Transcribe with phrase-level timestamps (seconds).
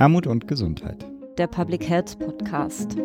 [0.00, 1.04] Armut und Gesundheit.
[1.36, 2.96] Der Public Health Podcast.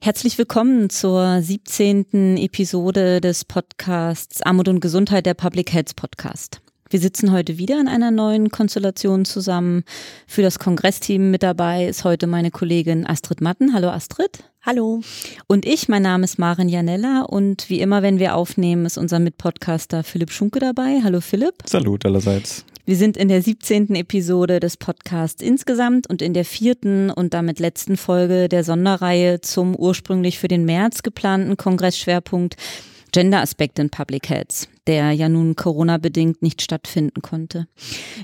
[0.00, 2.38] Herzlich willkommen zur 17.
[2.38, 6.60] Episode des Podcasts Armut und Gesundheit, der Public Health Podcast.
[6.92, 9.84] Wir sitzen heute wieder in einer neuen Konstellation zusammen.
[10.26, 13.72] Für das Kongressteam mit dabei ist heute meine Kollegin Astrid Matten.
[13.72, 14.42] Hallo Astrid.
[14.60, 15.00] Hallo.
[15.46, 19.20] Und ich, mein Name ist Maren Janella und wie immer, wenn wir aufnehmen, ist unser
[19.20, 21.00] Mitpodcaster Philipp Schunke dabei.
[21.04, 21.62] Hallo Philipp.
[21.64, 22.64] Salut allerseits.
[22.86, 23.94] Wir sind in der 17.
[23.94, 29.76] Episode des Podcasts insgesamt und in der vierten und damit letzten Folge der Sonderreihe zum
[29.76, 32.56] ursprünglich für den März geplanten Kongressschwerpunkt
[33.12, 37.66] Gender-Aspekt in Public Health, der ja nun Corona-bedingt nicht stattfinden konnte.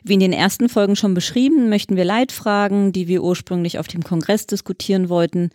[0.04, 4.02] Wie in den ersten Folgen schon beschrieben, möchten wir Leitfragen, die wir ursprünglich auf dem
[4.02, 5.50] Kongress diskutieren wollten,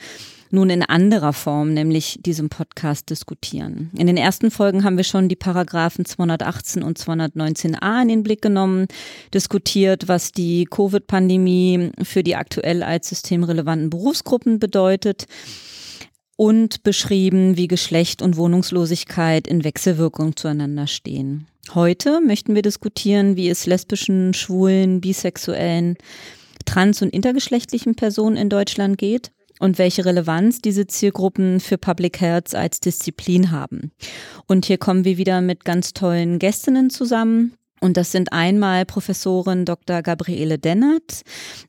[0.52, 3.90] nun in anderer Form, nämlich diesem Podcast diskutieren.
[3.98, 8.41] In den ersten Folgen haben wir schon die Paragraphen 218 und 219a in den Blick
[8.41, 8.88] genommen,
[9.34, 15.26] diskutiert, was die Covid-Pandemie für die aktuell als systemrelevanten Berufsgruppen bedeutet
[16.41, 21.45] und beschrieben, wie Geschlecht und Wohnungslosigkeit in Wechselwirkung zueinander stehen.
[21.75, 25.97] Heute möchten wir diskutieren, wie es lesbischen, schwulen, bisexuellen,
[26.65, 32.55] trans- und intergeschlechtlichen Personen in Deutschland geht und welche Relevanz diese Zielgruppen für Public Health
[32.55, 33.91] als Disziplin haben.
[34.47, 37.53] Und hier kommen wir wieder mit ganz tollen Gästinnen zusammen.
[37.82, 40.04] Und das sind einmal Professorin Dr.
[40.04, 41.24] Gabriele Dennert,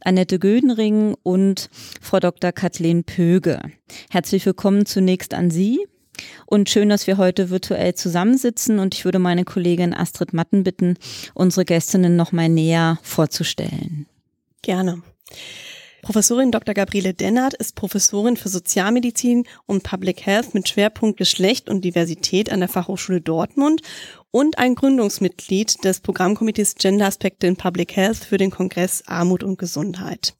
[0.04, 1.70] Annette Gödenring und
[2.02, 2.52] Frau Dr.
[2.52, 3.60] Kathleen Pöge.
[4.10, 5.86] Herzlich willkommen zunächst an Sie.
[6.44, 10.98] Und schön, dass wir heute virtuell zusammensitzen und ich würde meine Kollegin Astrid Matten bitten,
[11.32, 14.06] unsere Gästinnen noch mal näher vorzustellen.
[14.60, 15.02] Gerne.
[16.02, 16.74] Professorin Dr.
[16.74, 22.58] Gabriele Dennert ist Professorin für Sozialmedizin und Public Health mit Schwerpunkt Geschlecht und Diversität an
[22.58, 23.82] der Fachhochschule Dortmund
[24.32, 29.58] und ein Gründungsmitglied des Programmkomitees Gender Aspekte in Public Health für den Kongress Armut und
[29.58, 30.34] Gesundheit.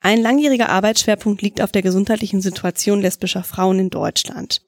[0.00, 4.62] Ein langjähriger Arbeitsschwerpunkt liegt auf der gesundheitlichen Situation lesbischer Frauen in Deutschland.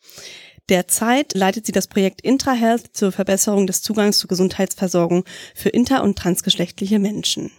[0.68, 5.24] Derzeit leitet sie das Projekt IntraHealth zur Verbesserung des Zugangs zur Gesundheitsversorgung
[5.54, 7.52] für inter- und transgeschlechtliche Menschen.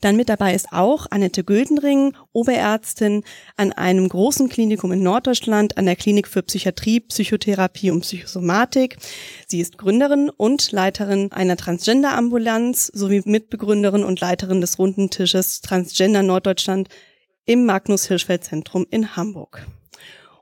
[0.00, 3.22] Dann mit dabei ist auch Annette Güldenring, Oberärztin
[3.56, 8.98] an einem großen Klinikum in Norddeutschland, an der Klinik für Psychiatrie, Psychotherapie und Psychosomatik.
[9.46, 16.22] Sie ist Gründerin und Leiterin einer Transgender-Ambulanz sowie Mitbegründerin und Leiterin des runden Tisches Transgender
[16.22, 16.88] Norddeutschland
[17.44, 19.66] im Magnus Hirschfeld Zentrum in Hamburg.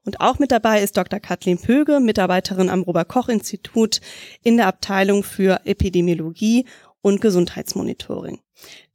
[0.04, 1.18] Und auch mit dabei ist Dr.
[1.18, 4.00] Kathleen Pöge, Mitarbeiterin am Robert Koch Institut
[4.42, 6.66] in der Abteilung für Epidemiologie
[7.04, 8.40] und Gesundheitsmonitoring.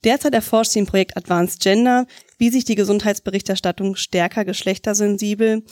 [0.03, 2.07] Derzeit erforscht sie im Projekt Advanced Gender,
[2.39, 5.63] wie sich die Gesundheitsberichterstattung stärker geschlechtersensibel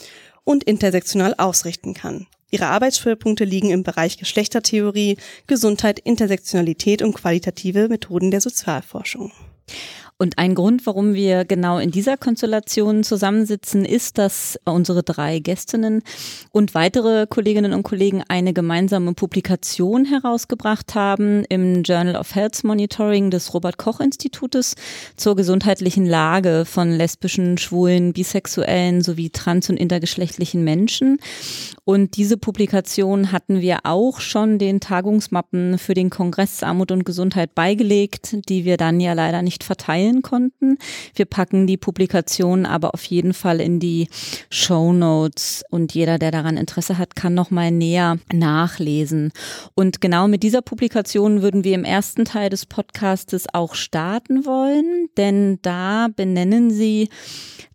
[0.44, 2.28] und intersektional ausrichten kann.
[2.52, 9.31] Ihre Arbeitsschwerpunkte liegen im Bereich Geschlechtertheorie, Gesundheit, Intersektionalität und qualitative Methoden der Sozialforschung.
[10.19, 16.01] Und ein Grund, warum wir genau in dieser Konstellation zusammensitzen, ist, dass unsere drei Gästinnen
[16.51, 23.29] und weitere Kolleginnen und Kollegen eine gemeinsame Publikation herausgebracht haben im Journal of Health Monitoring
[23.29, 24.73] des Robert Koch Institutes
[25.17, 31.19] zur gesundheitlichen Lage von lesbischen, schwulen, bisexuellen sowie trans- und intergeschlechtlichen Menschen.
[31.84, 37.53] Und diese Publikation hatten wir auch schon den Tagungsmappen für den Kongress Armut und Gesundheit
[37.53, 40.78] beigelegt, die wir dann ja leider nicht verteilen konnten.
[41.16, 44.07] Wir packen die Publikation aber auf jeden Fall in die
[44.50, 49.31] Show Notes und jeder, der daran Interesse hat, kann noch mal näher nachlesen.
[49.75, 55.09] Und genau mit dieser Publikation würden wir im ersten Teil des Podcastes auch starten wollen,
[55.17, 57.09] denn da benennen sie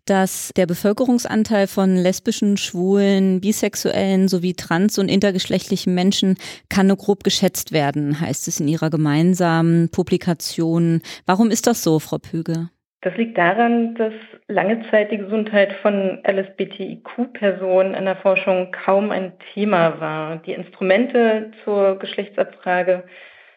[0.05, 6.37] dass der Bevölkerungsanteil von lesbischen, schwulen, bisexuellen sowie trans- und intergeschlechtlichen Menschen
[6.69, 11.01] kann nur grob geschätzt werden, heißt es in ihrer gemeinsamen Publikation.
[11.25, 12.69] Warum ist das so, Frau Püge?
[13.01, 14.13] Das liegt daran, dass
[14.47, 20.37] lange Zeit die Gesundheit von LSBTIQ-Personen in der Forschung kaum ein Thema war.
[20.37, 23.03] Die Instrumente zur Geschlechtsabfrage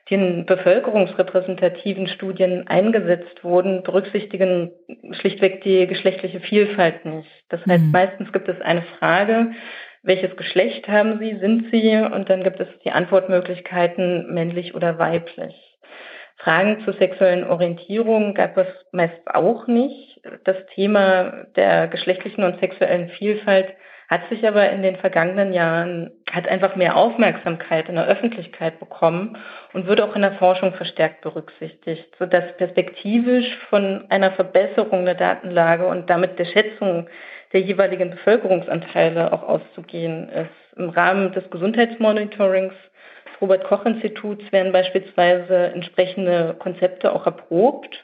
[0.08, 4.70] die in bevölkerungsrepräsentativen Studien eingesetzt wurden, berücksichtigen
[5.12, 7.28] schlichtweg die geschlechtliche Vielfalt nicht.
[7.48, 7.90] Das heißt, mhm.
[7.90, 9.52] meistens gibt es eine Frage,
[10.02, 11.96] welches Geschlecht haben Sie, sind Sie?
[11.96, 15.54] Und dann gibt es die Antwortmöglichkeiten männlich oder weiblich.
[16.38, 20.20] Fragen zur sexuellen Orientierung gab es meist auch nicht.
[20.44, 23.74] Das Thema der geschlechtlichen und sexuellen Vielfalt
[24.08, 29.36] hat sich aber in den vergangenen Jahren, hat einfach mehr Aufmerksamkeit in der Öffentlichkeit bekommen
[29.72, 35.86] und wird auch in der Forschung verstärkt berücksichtigt, sodass perspektivisch von einer Verbesserung der Datenlage
[35.86, 37.08] und damit der Schätzung
[37.52, 40.78] der jeweiligen Bevölkerungsanteile auch auszugehen ist.
[40.78, 42.74] Im Rahmen des Gesundheitsmonitorings
[43.40, 48.02] Robert-Koch-Instituts werden beispielsweise entsprechende Konzepte auch erprobt,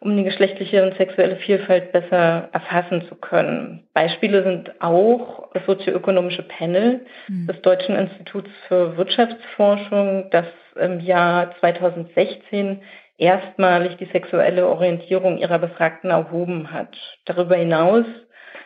[0.00, 3.86] um die geschlechtliche und sexuelle Vielfalt besser erfassen zu können.
[3.94, 7.46] Beispiele sind auch das sozioökonomische Panel mhm.
[7.46, 10.46] des Deutschen Instituts für Wirtschaftsforschung, das
[10.80, 12.82] im Jahr 2016
[13.18, 16.96] erstmalig die sexuelle Orientierung ihrer Befragten erhoben hat.
[17.24, 18.04] Darüber hinaus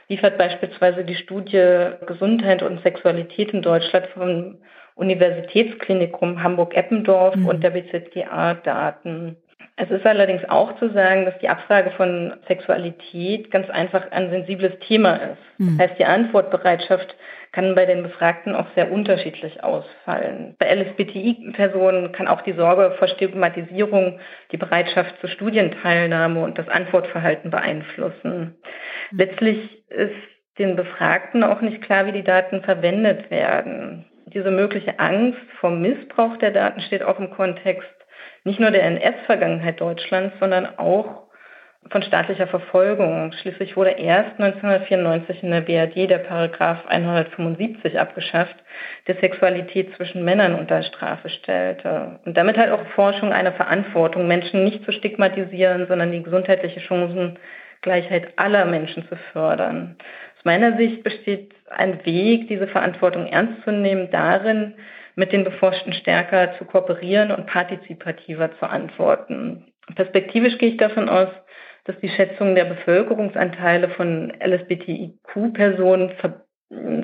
[0.08, 4.58] liefert beispielsweise die Studie Gesundheit und Sexualität in Deutschland vom
[4.96, 7.46] Universitätsklinikum Hamburg-Eppendorf mhm.
[7.46, 9.36] und der BZGA Daten.
[9.76, 14.72] Es ist allerdings auch zu sagen, dass die Abfrage von Sexualität ganz einfach ein sensibles
[14.80, 15.38] Thema ist.
[15.58, 15.76] Mhm.
[15.76, 17.14] Das heißt, die Antwortbereitschaft
[17.52, 20.56] kann bei den Befragten auch sehr unterschiedlich ausfallen.
[20.58, 24.18] Bei LSBTI-Personen kann auch die Sorge vor Stigmatisierung
[24.50, 28.56] die Bereitschaft zur Studienteilnahme und das Antwortverhalten beeinflussen.
[29.10, 29.18] Mhm.
[29.18, 30.16] Letztlich ist
[30.58, 34.06] den Befragten auch nicht klar, wie die Daten verwendet werden.
[34.26, 37.88] Diese mögliche Angst vor Missbrauch der Daten steht auch im Kontext
[38.44, 41.26] nicht nur der NS-Vergangenheit Deutschlands, sondern auch
[41.90, 43.32] von staatlicher Verfolgung.
[43.32, 48.56] Schließlich wurde erst 1994 in der BRD der Paragraph 175 abgeschafft,
[49.06, 52.18] der Sexualität zwischen Männern unter Strafe stellte.
[52.24, 58.32] Und damit halt auch Forschung eine Verantwortung, Menschen nicht zu stigmatisieren, sondern die gesundheitliche Chancengleichheit
[58.36, 59.96] aller Menschen zu fördern.
[60.46, 64.74] Meiner Sicht besteht ein Weg, diese Verantwortung ernst zu nehmen, darin,
[65.16, 69.72] mit den Beforschten stärker zu kooperieren und partizipativer zu antworten.
[69.96, 71.30] Perspektivisch gehe ich davon aus,
[71.86, 76.46] dass die Schätzung der Bevölkerungsanteile von LSBTIQ-Personen ver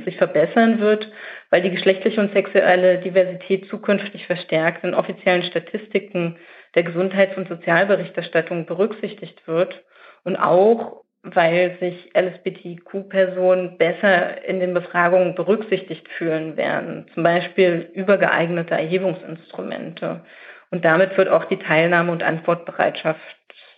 [0.04, 1.10] sich verbessern wird,
[1.50, 6.36] weil die geschlechtliche und sexuelle Diversität zukünftig verstärkt in offiziellen Statistiken
[6.76, 9.82] der Gesundheits- und Sozialberichterstattung berücksichtigt wird
[10.24, 18.18] und auch weil sich LSBTQ-Personen besser in den Befragungen berücksichtigt fühlen werden, zum Beispiel über
[18.18, 20.24] geeignete Erhebungsinstrumente.
[20.70, 23.20] Und damit wird auch die Teilnahme und Antwortbereitschaft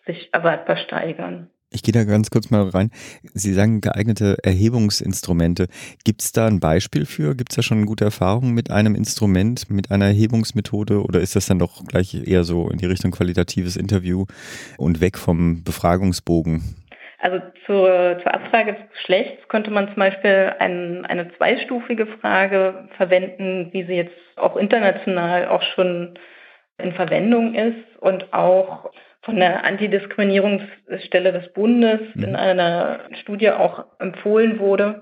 [0.06, 1.50] sich erwartbar steigern.
[1.75, 2.91] Ich gehe da ganz kurz mal rein.
[3.35, 5.67] Sie sagen geeignete Erhebungsinstrumente.
[6.05, 7.35] Gibt es da ein Beispiel für?
[7.35, 11.47] Gibt es da schon gute Erfahrungen mit einem Instrument, mit einer Erhebungsmethode oder ist das
[11.47, 14.26] dann doch gleich eher so in die Richtung qualitatives Interview
[14.79, 16.76] und weg vom Befragungsbogen?
[17.25, 23.71] Also zur, zur Abfrage des Geschlechts könnte man zum Beispiel ein, eine zweistufige Frage verwenden,
[23.73, 26.19] wie sie jetzt auch international auch schon
[26.76, 28.91] in Verwendung ist und auch
[29.23, 32.25] von der Antidiskriminierungsstelle des Bundes mhm.
[32.25, 35.00] in einer Studie auch empfohlen wurde.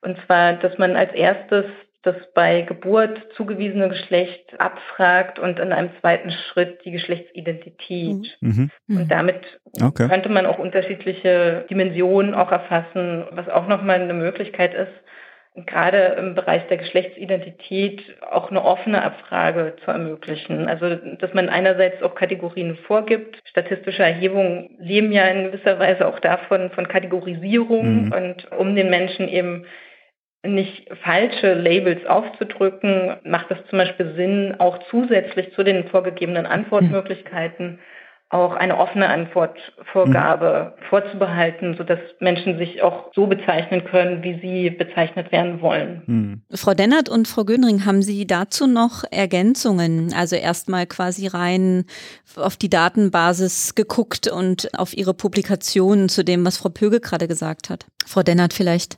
[0.00, 1.66] Und zwar, dass man als erstes
[2.02, 8.36] das bei Geburt zugewiesene Geschlecht abfragt und in einem zweiten Schritt die Geschlechtsidentität.
[8.40, 8.70] Mhm.
[8.86, 8.96] mhm.
[8.96, 10.08] Und damit okay.
[10.08, 14.92] könnte man auch unterschiedliche Dimensionen auch erfassen, was auch nochmal eine Möglichkeit ist,
[15.66, 20.68] gerade im Bereich der Geschlechtsidentität auch eine offene Abfrage zu ermöglichen.
[20.68, 23.38] Also, dass man einerseits auch Kategorien vorgibt.
[23.44, 28.12] Statistische Erhebungen leben ja in gewisser Weise auch davon, von Kategorisierung mhm.
[28.12, 29.66] und um den Menschen eben
[30.46, 37.80] nicht falsche Labels aufzudrücken, macht es zum Beispiel Sinn, auch zusätzlich zu den vorgegebenen Antwortmöglichkeiten
[38.30, 40.84] auch eine offene Antwortvorgabe mhm.
[40.90, 46.02] vorzubehalten, sodass Menschen sich auch so bezeichnen können, wie sie bezeichnet werden wollen.
[46.06, 46.42] Mhm.
[46.54, 50.12] Frau Dennert und Frau Göhnring, haben Sie dazu noch Ergänzungen?
[50.14, 51.86] Also erstmal quasi rein
[52.36, 57.70] auf die Datenbasis geguckt und auf Ihre Publikationen zu dem, was Frau Pöge gerade gesagt
[57.70, 57.86] hat.
[58.06, 58.96] Frau Dennert, vielleicht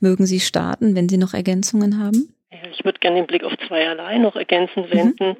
[0.00, 2.34] mögen Sie starten, wenn Sie noch Ergänzungen haben?
[2.70, 4.98] Ich würde gerne den Blick auf zweierlei noch ergänzend mhm.
[4.98, 5.28] wenden.
[5.28, 5.36] Mhm.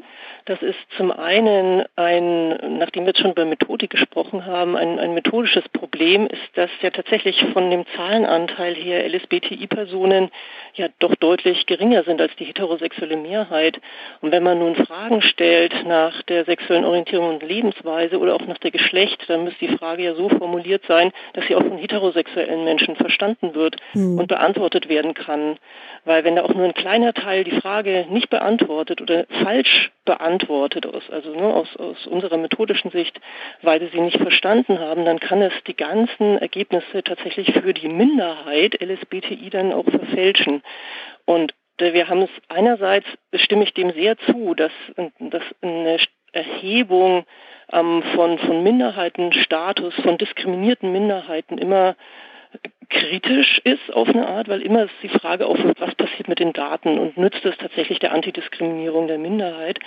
[0.47, 5.15] Das ist zum einen ein, nachdem wir jetzt schon über Methodik gesprochen haben, ein, ein
[5.15, 10.31] methodisches Problem ist, dass ja tatsächlich von dem Zahlenanteil her LSBTI-Personen
[10.75, 13.81] ja doch deutlich geringer sind als die heterosexuelle Mehrheit.
[14.21, 18.59] Und wenn man nun Fragen stellt nach der sexuellen Orientierung und Lebensweise oder auch nach
[18.59, 22.65] der Geschlecht, dann müsste die Frage ja so formuliert sein, dass sie auch von heterosexuellen
[22.65, 24.19] Menschen verstanden wird mhm.
[24.19, 25.59] und beantwortet werden kann.
[26.05, 30.87] Weil wenn da auch nur ein kleiner Teil die Frage nicht beantwortet oder falsch beantwortet,
[31.11, 33.21] also ne, aus, aus unserer methodischen Sicht,
[33.63, 37.89] weil sie sie nicht verstanden haben, dann kann es die ganzen Ergebnisse tatsächlich für die
[37.89, 40.63] Minderheit LSBTI dann auch verfälschen.
[41.25, 44.73] Und wir haben es einerseits, stimme ich dem sehr zu, dass,
[45.19, 45.99] dass eine
[46.33, 47.25] Erhebung
[47.73, 51.97] ähm, von, von Minderheitenstatus, von diskriminierten Minderheiten immer
[52.93, 56.99] kritisch ist auf eine Art, weil immer die Frage aufwirft, was passiert mit den Daten
[56.99, 59.79] und nützt es tatsächlich der Antidiskriminierung der Minderheit.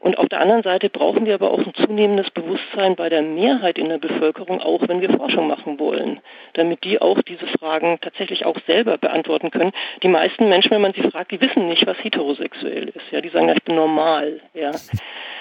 [0.00, 3.78] Und auf der anderen Seite brauchen wir aber auch ein zunehmendes Bewusstsein bei der Mehrheit
[3.78, 6.20] in der Bevölkerung, auch wenn wir Forschung machen wollen,
[6.54, 9.72] damit die auch diese Fragen tatsächlich auch selber beantworten können.
[10.02, 13.10] Die meisten Menschen, wenn man sie fragt, die wissen nicht, was heterosexuell ist.
[13.10, 14.40] Ja, die sagen, ich bin normal.
[14.54, 14.72] Ja,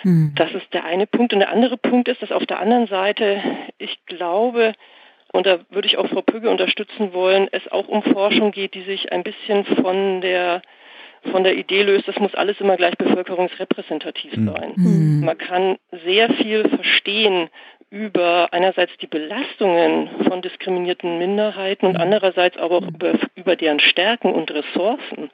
[0.02, 0.34] hm.
[0.36, 1.32] das ist der eine Punkt.
[1.34, 3.42] Und der andere Punkt ist, dass auf der anderen Seite,
[3.78, 4.74] ich glaube,
[5.34, 8.84] und da würde ich auch Frau Püge unterstützen wollen, es auch um Forschung geht, die
[8.84, 10.62] sich ein bisschen von der
[11.32, 14.46] von der Idee löst, das muss alles immer gleich bevölkerungsrepräsentativ hm.
[14.54, 14.74] sein.
[14.76, 15.26] Mhm.
[15.26, 17.50] Man kann sehr viel verstehen
[17.90, 22.02] über einerseits die Belastungen von diskriminierten Minderheiten und hm.
[22.02, 25.32] andererseits aber auch über, über deren Stärken und Ressourcen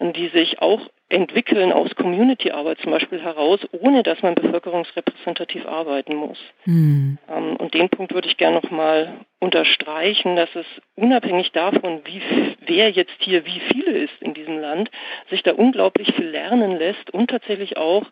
[0.00, 6.38] die sich auch entwickeln aus Community-Arbeit zum Beispiel heraus, ohne dass man bevölkerungsrepräsentativ arbeiten muss.
[6.64, 7.18] Mhm.
[7.58, 12.20] und den Punkt würde ich gerne nochmal unterstreichen, dass es unabhängig davon, wie,
[12.66, 14.90] wer jetzt hier wie viele ist in diesem Land,
[15.30, 18.04] sich da unglaublich viel lernen lässt und tatsächlich auch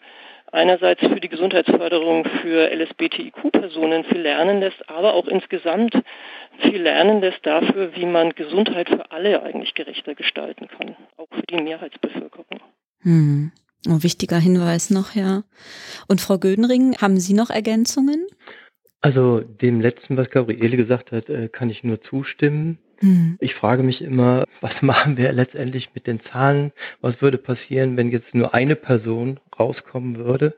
[0.54, 5.94] einerseits für die Gesundheitsförderung für LSBTIQ-Personen viel lernen lässt, aber auch insgesamt
[6.60, 11.42] viel lernen lässt dafür, wie man Gesundheit für alle eigentlich gerechter gestalten kann, auch für
[11.42, 12.60] die Mehrheitsbevölkerung.
[13.00, 13.52] Hm.
[13.86, 15.42] Oh, wichtiger Hinweis noch, ja.
[16.08, 18.26] Und Frau Gödenring, haben Sie noch Ergänzungen?
[19.02, 22.78] Also dem letzten, was Gabriele gesagt hat, äh, kann ich nur zustimmen.
[23.04, 23.36] Mhm.
[23.38, 26.72] Ich frage mich immer, was machen wir letztendlich mit den Zahlen?
[27.02, 30.56] Was würde passieren, wenn jetzt nur eine Person rauskommen würde?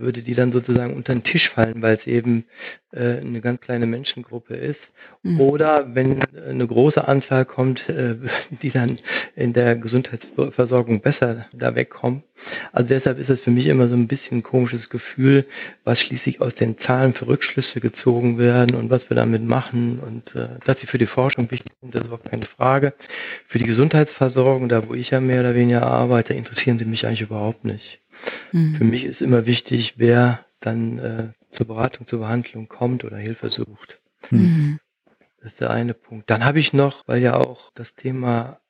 [0.00, 2.44] Würde die dann sozusagen unter den Tisch fallen, weil es eben
[2.92, 4.80] äh, eine ganz kleine Menschengruppe ist?
[5.22, 5.40] Mhm.
[5.40, 8.16] Oder wenn eine große Anzahl kommt, äh,
[8.62, 8.98] die dann
[9.36, 12.22] in der Gesundheitsversorgung besser da wegkommen?
[12.72, 15.46] Also deshalb ist es für mich immer so ein bisschen ein komisches Gefühl,
[15.84, 20.34] was schließlich aus den Zahlen für Rückschlüsse gezogen werden und was wir damit machen und
[20.34, 22.94] äh, dass sie für die Forschung wichtig sind, das ist überhaupt keine Frage.
[23.48, 27.22] Für die Gesundheitsversorgung, da wo ich ja mehr oder weniger arbeite, interessieren sie mich eigentlich
[27.22, 28.00] überhaupt nicht.
[28.52, 28.76] Mhm.
[28.76, 33.50] Für mich ist immer wichtig, wer dann äh, zur Beratung, zur Behandlung kommt oder Hilfe
[33.50, 33.98] sucht.
[34.30, 34.78] Mhm.
[35.42, 36.28] Das ist der eine Punkt.
[36.28, 38.60] Dann habe ich noch, weil ja auch das Thema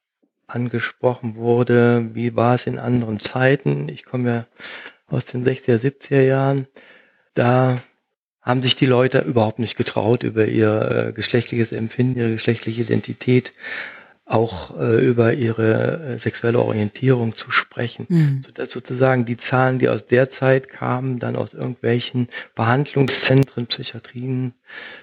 [0.47, 3.89] angesprochen wurde, wie war es in anderen Zeiten.
[3.89, 4.47] Ich komme ja
[5.07, 6.67] aus den 60er, 70er Jahren.
[7.35, 7.83] Da
[8.43, 13.53] haben sich die Leute überhaupt nicht getraut, über ihr äh, geschlechtliches Empfinden, ihre geschlechtliche Identität,
[14.31, 18.07] auch äh, über ihre äh, sexuelle Orientierung zu sprechen.
[18.09, 18.45] Mhm.
[18.47, 24.55] Sodass sozusagen die Zahlen, die aus der Zeit kamen, dann aus irgendwelchen Behandlungszentren, Psychiatrien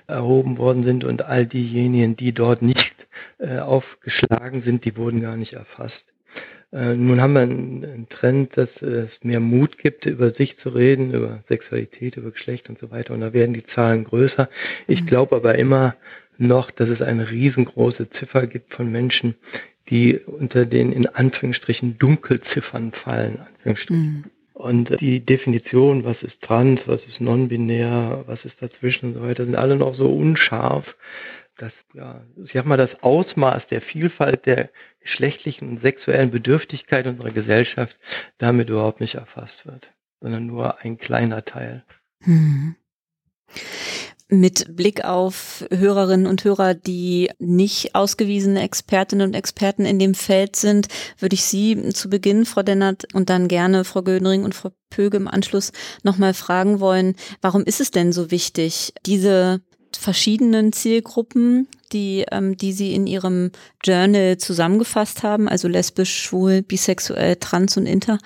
[0.07, 2.95] erhoben worden sind und all diejenigen, die dort nicht
[3.39, 6.05] äh, aufgeschlagen sind, die wurden gar nicht erfasst.
[6.71, 10.69] Äh, nun haben wir einen, einen Trend, dass es mehr Mut gibt, über sich zu
[10.69, 13.13] reden, über Sexualität, über Geschlecht und so weiter.
[13.13, 14.49] Und da werden die Zahlen größer.
[14.87, 15.05] Ich mhm.
[15.07, 15.95] glaube aber immer
[16.39, 19.35] noch, dass es eine riesengroße Ziffer gibt von Menschen,
[19.89, 23.39] die unter den in Anführungsstrichen Dunkelziffern fallen.
[23.39, 24.03] Anführungsstrichen.
[24.03, 24.23] Mhm.
[24.53, 29.45] Und die Definition, was ist trans, was ist non-binär, was ist dazwischen und so weiter,
[29.45, 30.95] sind alle noch so unscharf,
[31.57, 37.31] dass, ja, ich sag mal, das Ausmaß der Vielfalt der geschlechtlichen und sexuellen Bedürftigkeit unserer
[37.31, 37.95] Gesellschaft
[38.39, 39.87] damit überhaupt nicht erfasst wird,
[40.21, 41.83] sondern nur ein kleiner Teil.
[42.23, 42.75] Hm.
[44.29, 50.57] Mit Blick auf Hörerinnen und Hörer, die nicht ausgewiesene Expertinnen und Experten in dem Feld
[50.57, 54.71] sind, würde ich Sie zu Beginn, Frau Dennert, und dann gerne Frau Gödring und Frau
[54.89, 55.71] Pöge im Anschluss
[56.03, 59.61] nochmal fragen wollen, warum ist es denn so wichtig, diese
[59.97, 63.51] verschiedenen Zielgruppen, die, ähm, die sie in ihrem
[63.83, 68.17] Journal zusammengefasst haben, also lesbisch, schwul, bisexuell, trans und inter,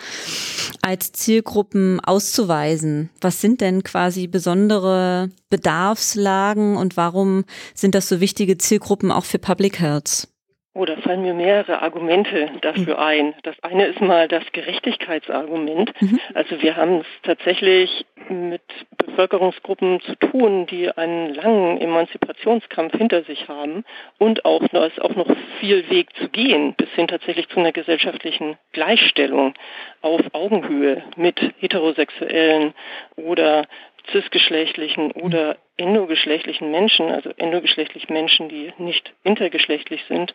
[0.81, 3.09] als Zielgruppen auszuweisen.
[3.21, 9.39] Was sind denn quasi besondere Bedarfslagen und warum sind das so wichtige Zielgruppen auch für
[9.39, 10.27] Public Health?
[10.73, 13.03] Oh, da fallen mir mehrere Argumente dafür mhm.
[13.03, 13.33] ein.
[13.43, 15.91] Das eine ist mal das Gerechtigkeitsargument.
[16.01, 16.19] Mhm.
[16.33, 18.61] Also wir haben es tatsächlich mit
[18.97, 23.83] Bevölkerungsgruppen zu tun, die einen langen Emanzipationskampf hinter sich haben
[24.17, 25.27] und auch da ist auch noch
[25.59, 29.53] viel Weg zu gehen, bis hin tatsächlich zu einer gesellschaftlichen Gleichstellung
[30.01, 32.73] auf Augenhöhe mit heterosexuellen
[33.17, 33.65] oder
[34.11, 40.33] cisgeschlechtlichen oder endogeschlechtlichen Menschen, also endogeschlechtlich Menschen, die nicht intergeschlechtlich sind.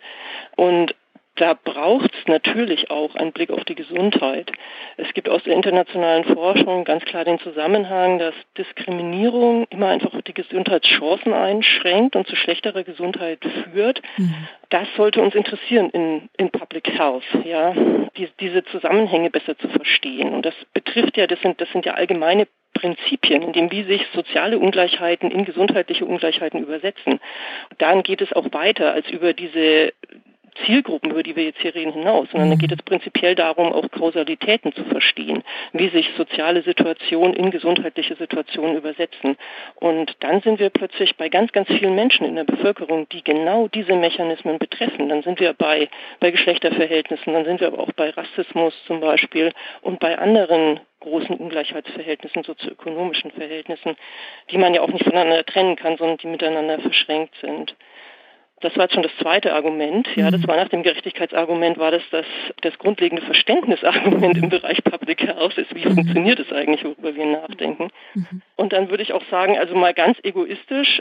[0.57, 0.95] Und
[1.37, 4.51] da braucht es natürlich auch einen Blick auf die Gesundheit.
[4.97, 10.35] Es gibt aus der internationalen Forschung ganz klar den Zusammenhang, dass Diskriminierung immer einfach die
[10.35, 13.41] Gesundheitschancen einschränkt und zu schlechterer Gesundheit
[13.73, 14.01] führt.
[14.17, 14.49] Mhm.
[14.71, 17.75] Das sollte uns interessieren in, in Public Health, ja,
[18.17, 20.33] die, diese Zusammenhänge besser zu verstehen.
[20.33, 24.07] Und das betrifft ja, das sind, das sind ja allgemeine Prinzipien, in dem wie sich
[24.15, 27.21] soziale Ungleichheiten in gesundheitliche Ungleichheiten übersetzen.
[27.79, 29.93] Dann geht es auch weiter als über diese
[30.65, 33.91] Zielgruppen, über die wir jetzt hier reden, hinaus, sondern da geht es prinzipiell darum, auch
[33.91, 39.37] Kausalitäten zu verstehen, wie sich soziale Situationen in gesundheitliche Situationen übersetzen.
[39.77, 43.69] Und dann sind wir plötzlich bei ganz, ganz vielen Menschen in der Bevölkerung, die genau
[43.69, 45.09] diese Mechanismen betreffen.
[45.09, 45.89] Dann sind wir bei,
[46.21, 51.37] bei Geschlechterverhältnissen, dann sind wir aber auch bei Rassismus zum Beispiel und bei anderen großen
[51.37, 53.97] Ungleichheitsverhältnissen, sozioökonomischen Verhältnissen,
[54.51, 57.77] die man ja auch nicht voneinander trennen kann, sondern die miteinander verschränkt sind.
[58.67, 60.09] Das war jetzt schon das zweite Argument.
[60.17, 60.49] Ja, das mhm.
[60.49, 62.27] war nach dem Gerechtigkeitsargument, war das das,
[62.63, 65.95] das grundlegende Verständnisargument im Bereich Public Health ist, wie mhm.
[65.95, 67.91] funktioniert es eigentlich, worüber wir nachdenken.
[68.15, 68.43] Mhm.
[68.57, 71.01] Und dann würde ich auch sagen, also mal ganz egoistisch,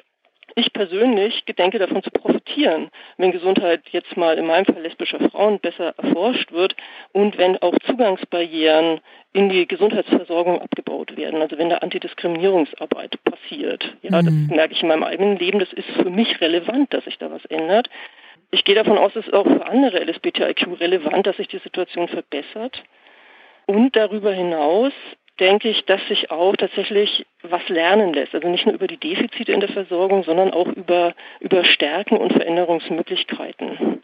[0.56, 5.60] ich persönlich gedenke davon zu profitieren, wenn Gesundheit jetzt mal in meinem Fall lesbischer Frauen
[5.60, 6.76] besser erforscht wird
[7.12, 9.02] und wenn auch Zugangsbarrieren
[9.34, 13.96] in die Gesundheitsversorgung abgebaut werden, also wenn da Antidiskriminierungsarbeit passiert.
[14.02, 14.26] Ja, mhm.
[14.48, 17.32] das merke ich in meinem eigenen Leben, das ist für mich relevant, dass sich da
[17.32, 17.90] was ändert.
[18.52, 22.08] Ich gehe davon aus, es ist auch für andere LSBTIQ relevant, dass sich die Situation
[22.08, 22.84] verbessert.
[23.66, 24.94] Und darüber hinaus
[25.40, 28.34] denke ich, dass sich auch tatsächlich was lernen lässt.
[28.34, 32.34] Also nicht nur über die Defizite in der Versorgung, sondern auch über, über Stärken und
[32.34, 34.02] Veränderungsmöglichkeiten.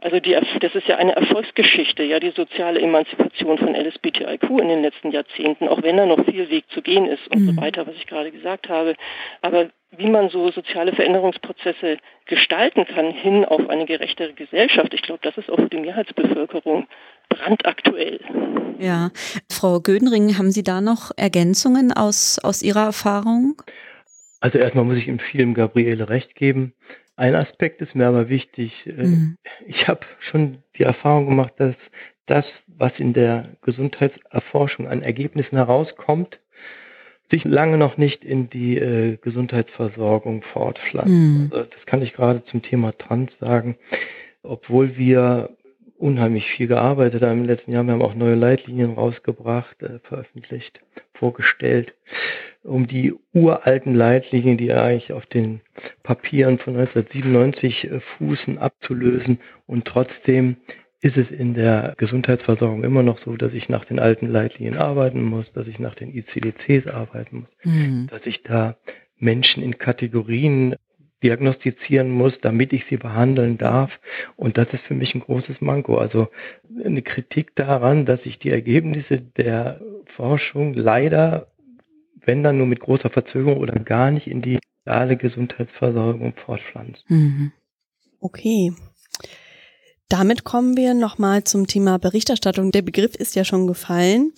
[0.00, 4.82] Also die, das ist ja eine Erfolgsgeschichte, ja, die soziale Emanzipation von LSBTIQ in den
[4.82, 7.50] letzten Jahrzehnten, auch wenn da noch viel Weg zu gehen ist und mhm.
[7.50, 8.94] so weiter, was ich gerade gesagt habe.
[9.42, 15.20] Aber wie man so soziale Veränderungsprozesse gestalten kann hin auf eine gerechtere Gesellschaft, ich glaube,
[15.22, 16.86] das ist auch für die Mehrheitsbevölkerung
[17.28, 18.20] brandaktuell.
[18.78, 19.10] Ja,
[19.50, 23.60] Frau Gödenring, haben Sie da noch Ergänzungen aus, aus Ihrer Erfahrung?
[24.40, 26.74] Also erstmal muss ich im Film Gabriele recht geben.
[27.16, 28.86] Ein Aspekt ist mir aber wichtig.
[28.86, 29.38] Äh, mhm.
[29.66, 31.74] Ich habe schon die Erfahrung gemacht, dass
[32.26, 36.38] das, was in der Gesundheitserforschung an Ergebnissen herauskommt,
[37.30, 41.10] sich lange noch nicht in die äh, Gesundheitsversorgung fortpflanzt.
[41.10, 41.48] Mhm.
[41.50, 43.76] Also das kann ich gerade zum Thema Trans sagen.
[44.42, 45.56] Obwohl wir
[45.98, 47.84] unheimlich viel gearbeitet haben im letzten Jahr.
[47.84, 50.80] Wir haben auch neue Leitlinien rausgebracht, äh, veröffentlicht,
[51.14, 51.94] vorgestellt,
[52.62, 55.60] um die uralten Leitlinien, die eigentlich auf den
[56.02, 59.40] Papieren von 1997 äh, fußen, abzulösen.
[59.66, 60.56] Und trotzdem
[61.00, 65.22] ist es in der Gesundheitsversorgung immer noch so, dass ich nach den alten Leitlinien arbeiten
[65.22, 68.08] muss, dass ich nach den ICDCs arbeiten muss, mhm.
[68.10, 68.76] dass ich da
[69.18, 70.76] Menschen in Kategorien
[71.22, 73.90] diagnostizieren muss, damit ich sie behandeln darf.
[74.36, 75.98] Und das ist für mich ein großes Manko.
[75.98, 76.28] Also
[76.84, 79.80] eine Kritik daran, dass sich die Ergebnisse der
[80.16, 81.48] Forschung leider,
[82.24, 87.04] wenn dann nur mit großer Verzögerung oder gar nicht in die reale Gesundheitsversorgung fortpflanzen.
[87.08, 87.52] Mhm.
[88.20, 88.72] Okay.
[90.10, 92.72] Damit kommen wir nochmal zum Thema Berichterstattung.
[92.72, 94.32] Der Begriff ist ja schon gefallen.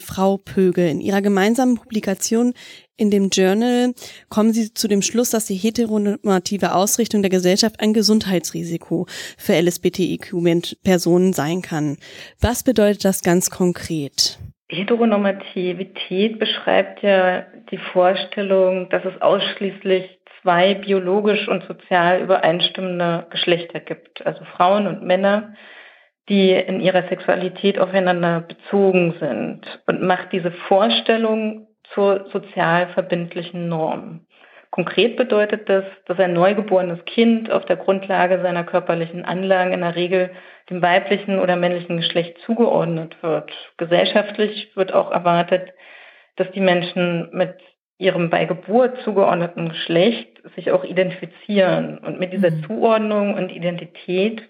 [0.00, 2.52] Frau Pöge, in ihrer gemeinsamen Publikation
[2.96, 3.92] in dem Journal
[4.28, 9.06] kommen Sie zu dem Schluss, dass die heteronormative Ausrichtung der Gesellschaft ein Gesundheitsrisiko
[9.38, 11.96] für LSBTIQ-Personen sein kann.
[12.40, 14.40] Was bedeutet das ganz konkret?
[14.68, 20.08] Heteronormativität beschreibt ja die Vorstellung, dass es ausschließlich
[20.44, 25.54] zwei biologisch und sozial übereinstimmende Geschlechter gibt, also Frauen und Männer,
[26.28, 34.26] die in ihrer Sexualität aufeinander bezogen sind und macht diese Vorstellung zur sozial verbindlichen Norm.
[34.70, 39.94] Konkret bedeutet das, dass ein neugeborenes Kind auf der Grundlage seiner körperlichen Anlagen in der
[39.94, 40.30] Regel
[40.68, 43.52] dem weiblichen oder männlichen Geschlecht zugeordnet wird.
[43.76, 45.72] Gesellschaftlich wird auch erwartet,
[46.36, 47.54] dass die Menschen mit
[47.98, 51.98] ihrem bei Geburt zugeordneten Geschlecht sich auch identifizieren.
[51.98, 52.64] Und mit dieser mhm.
[52.64, 54.42] Zuordnung und Identität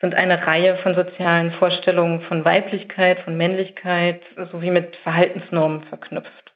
[0.00, 6.52] sind eine Reihe von sozialen Vorstellungen von Weiblichkeit, von Männlichkeit sowie mit Verhaltensnormen verknüpft.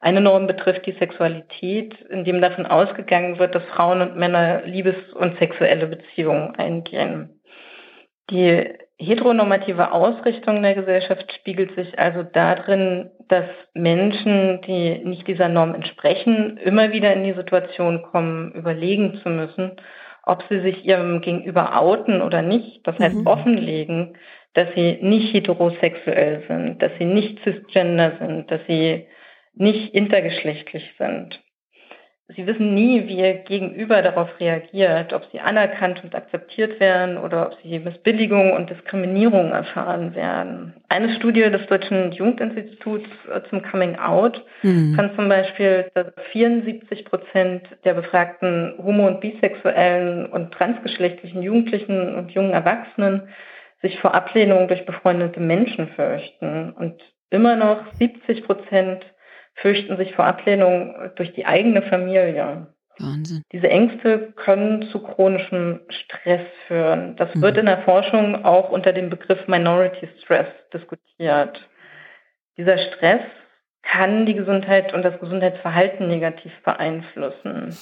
[0.00, 5.12] Eine Norm betrifft die Sexualität, in dem davon ausgegangen wird, dass Frauen und Männer Liebes-
[5.14, 7.40] und sexuelle Beziehungen eingehen.
[8.30, 15.74] Die heteronormative Ausrichtung der Gesellschaft spiegelt sich also darin, dass Menschen, die nicht dieser Norm
[15.74, 19.72] entsprechen, immer wieder in die Situation kommen, überlegen zu müssen,
[20.24, 22.86] ob sie sich ihrem Gegenüber outen oder nicht.
[22.86, 23.26] Das heißt, mhm.
[23.26, 24.16] offenlegen,
[24.54, 29.06] dass sie nicht heterosexuell sind, dass sie nicht cisgender sind, dass sie
[29.54, 31.42] nicht intergeschlechtlich sind.
[32.36, 37.46] Sie wissen nie, wie Ihr Gegenüber darauf reagiert, ob Sie anerkannt und akzeptiert werden oder
[37.46, 40.74] ob Sie Missbilligung und Diskriminierung erfahren werden.
[40.88, 44.94] Eine Studie des Deutschen Jugendinstituts äh, zum Coming Out mhm.
[44.94, 52.30] fand zum Beispiel, dass 74 Prozent der befragten homo- und bisexuellen und transgeschlechtlichen Jugendlichen und
[52.32, 53.28] jungen Erwachsenen
[53.82, 59.04] sich vor Ablehnung durch befreundete Menschen fürchten und immer noch 70 Prozent
[59.54, 62.68] fürchten sich vor Ablehnung durch die eigene Familie.
[62.98, 63.42] Wahnsinn.
[63.52, 67.16] Diese Ängste können zu chronischem Stress führen.
[67.16, 67.42] Das mhm.
[67.42, 71.68] wird in der Forschung auch unter dem Begriff Minority Stress diskutiert.
[72.56, 73.22] Dieser Stress
[73.82, 77.76] kann die Gesundheit und das Gesundheitsverhalten negativ beeinflussen.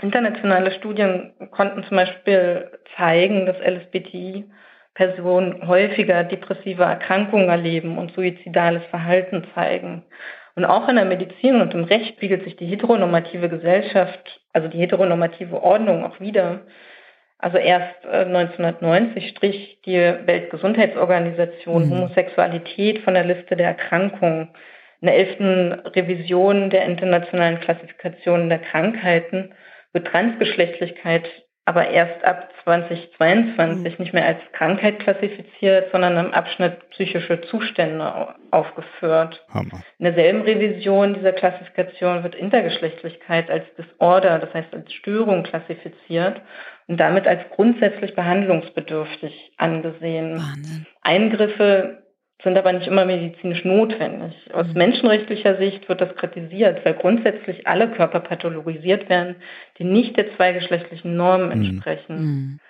[0.00, 9.46] Internationale Studien konnten zum Beispiel zeigen, dass LSBTI-Personen häufiger depressive Erkrankungen erleben und suizidales Verhalten
[9.54, 10.02] zeigen.
[10.56, 14.78] Und auch in der Medizin und im Recht spiegelt sich die heteronormative Gesellschaft, also die
[14.78, 16.62] heteronormative Ordnung auch wieder.
[17.38, 21.90] Also erst 1990 äh, strich die Weltgesundheitsorganisation mhm.
[21.90, 24.50] Homosexualität von der Liste der Erkrankungen.
[25.00, 29.52] In der elften Revision der internationalen Klassifikation der Krankheiten
[29.92, 31.28] wird Transgeschlechtlichkeit
[31.66, 34.02] aber erst ab 2022 mhm.
[34.02, 39.44] nicht mehr als Krankheit klassifiziert, sondern im Abschnitt psychische Zustände aufgeführt.
[39.52, 39.82] Hammer.
[39.98, 46.42] In derselben Revision dieser Klassifikation wird Intergeschlechtlichkeit als Disorder, das heißt als Störung klassifiziert
[46.86, 50.36] und damit als grundsätzlich behandlungsbedürftig angesehen.
[50.36, 50.86] Wahnsinn.
[51.00, 52.03] Eingriffe
[52.44, 54.34] sind aber nicht immer medizinisch notwendig.
[54.52, 54.74] Aus mhm.
[54.74, 59.36] menschenrechtlicher Sicht wird das kritisiert, weil grundsätzlich alle Körper pathologisiert werden,
[59.78, 61.52] die nicht der zweigeschlechtlichen Norm mhm.
[61.52, 62.16] entsprechen.
[62.16, 62.60] Mhm.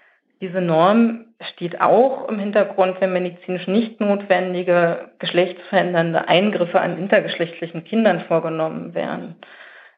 [0.41, 8.21] Diese Norm steht auch im Hintergrund, wenn medizinisch nicht notwendige geschlechtsverändernde Eingriffe an intergeschlechtlichen Kindern
[8.21, 9.37] vorgenommen werden.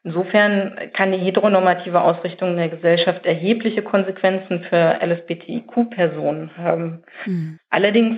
[0.03, 7.03] Insofern kann die heteronormative Ausrichtung der Gesellschaft erhebliche Konsequenzen für LSBTIQ-Personen haben.
[7.25, 7.59] Mhm.
[7.69, 8.17] Allerdings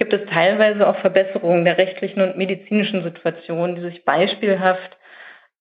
[0.00, 4.96] gibt es teilweise auch Verbesserungen der rechtlichen und medizinischen Situation, die sich beispielhaft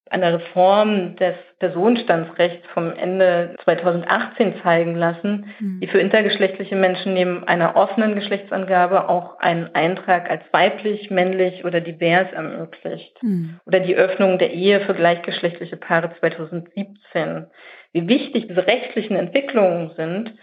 [0.10, 7.43] an der Reform des Personenstandsrechts vom Ende 2018 zeigen lassen, die für intergeschlechtliche Menschen neben
[7.43, 13.21] einer offenen Geschlechtsangabe auch einen Eintrag als weiblich, männlich oder divers ermöglicht.
[13.21, 13.60] Mhm.
[13.65, 17.47] Oder die Öffnung der Ehe für gleichgeschlechtliche Paare 2017.
[17.91, 20.34] Wie wichtig diese rechtlichen Entwicklungen sind,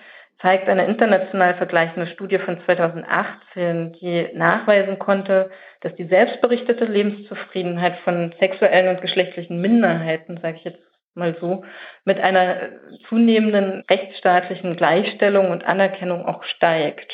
[0.40, 8.34] zeigt eine international vergleichende Studie von 2018, die nachweisen konnte, dass die selbstberichtete Lebenszufriedenheit von
[8.38, 10.80] sexuellen und geschlechtlichen Minderheiten, sage ich jetzt
[11.14, 11.64] mal so,
[12.04, 12.70] mit einer
[13.08, 17.10] zunehmenden rechtsstaatlichen Gleichstellung und Anerkennung auch steigt.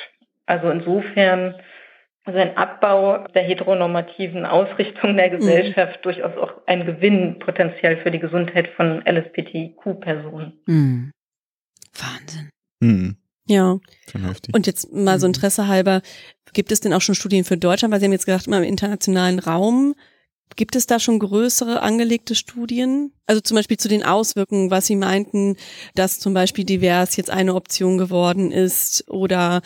[0.46, 1.54] Also insofern
[2.24, 5.38] also ein Abbau der heteronormativen Ausrichtung der mhm.
[5.38, 6.02] Gesellschaft mhm.
[6.02, 10.60] durchaus auch ein Gewinn potenziell für die Gesundheit von LSBTQ-Personen.
[10.66, 11.10] Mhm.
[11.94, 12.51] Wahnsinn.
[12.82, 13.16] Mhm.
[13.46, 13.78] Ja.
[14.52, 15.30] Und jetzt mal so mhm.
[15.30, 16.02] Interesse halber,
[16.52, 17.92] gibt es denn auch schon Studien für Deutschland?
[17.92, 19.94] Weil Sie haben jetzt gesagt, immer im internationalen Raum.
[20.56, 23.12] Gibt es da schon größere angelegte Studien?
[23.26, 25.56] Also zum Beispiel zu den Auswirkungen, was Sie meinten,
[25.94, 29.62] dass zum Beispiel divers jetzt eine Option geworden ist oder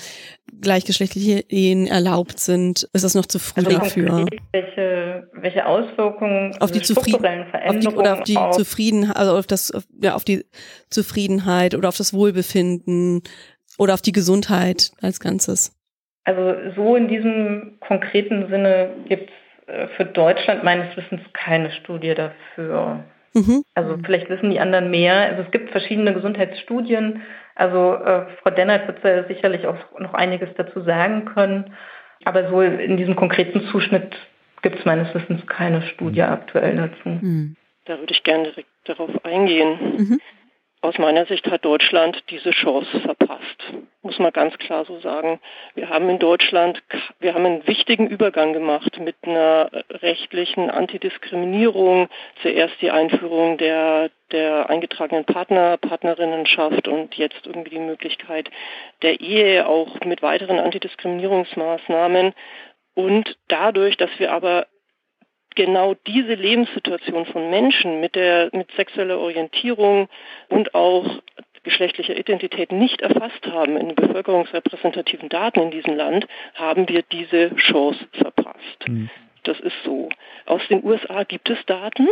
[0.60, 2.88] gleichgeschlechtliche Ehen erlaubt sind.
[2.92, 4.26] Ist das noch zu früh also dafür?
[4.52, 10.24] Welche, welche Auswirkungen auf die Zufriedenheit oder auf die Zufriedenheit, also auf das, ja, auf
[10.24, 10.44] die
[10.90, 13.22] Zufriedenheit oder auf das Wohlbefinden
[13.78, 15.72] oder auf die Gesundheit als Ganzes?
[16.24, 19.45] Also so in diesem konkreten Sinne gibt es
[19.96, 23.04] für Deutschland meines Wissens keine Studie dafür.
[23.34, 23.64] Mhm.
[23.74, 25.14] Also vielleicht wissen die anderen mehr.
[25.14, 27.22] Also es gibt verschiedene Gesundheitsstudien.
[27.54, 31.74] Also äh, Frau Dennert wird ja sicherlich auch noch einiges dazu sagen können.
[32.24, 34.16] Aber so in diesem konkreten Zuschnitt
[34.62, 36.28] gibt es meines Wissens keine Studie mhm.
[36.28, 37.08] aktuell dazu.
[37.08, 37.56] Mhm.
[37.84, 39.78] Da würde ich gerne direkt darauf eingehen.
[39.96, 40.20] Mhm.
[40.82, 45.40] Aus meiner Sicht hat Deutschland diese Chance verpasst, muss man ganz klar so sagen.
[45.74, 46.82] Wir haben in Deutschland,
[47.18, 52.08] wir haben einen wichtigen Übergang gemacht mit einer rechtlichen Antidiskriminierung.
[52.42, 58.50] Zuerst die Einführung der, der eingetragenen Partner, Partnerinnenschaft und jetzt irgendwie die Möglichkeit
[59.02, 62.34] der Ehe auch mit weiteren Antidiskriminierungsmaßnahmen.
[62.94, 64.66] Und dadurch, dass wir aber
[65.56, 70.08] genau diese Lebenssituation von Menschen mit der mit sexueller Orientierung
[70.48, 71.04] und auch
[71.64, 77.54] geschlechtlicher Identität nicht erfasst haben in den bevölkerungsrepräsentativen Daten in diesem Land, haben wir diese
[77.56, 78.88] Chance verpasst.
[78.88, 79.10] Mhm.
[79.46, 80.08] Das ist so.
[80.44, 82.08] Aus den USA gibt es Daten,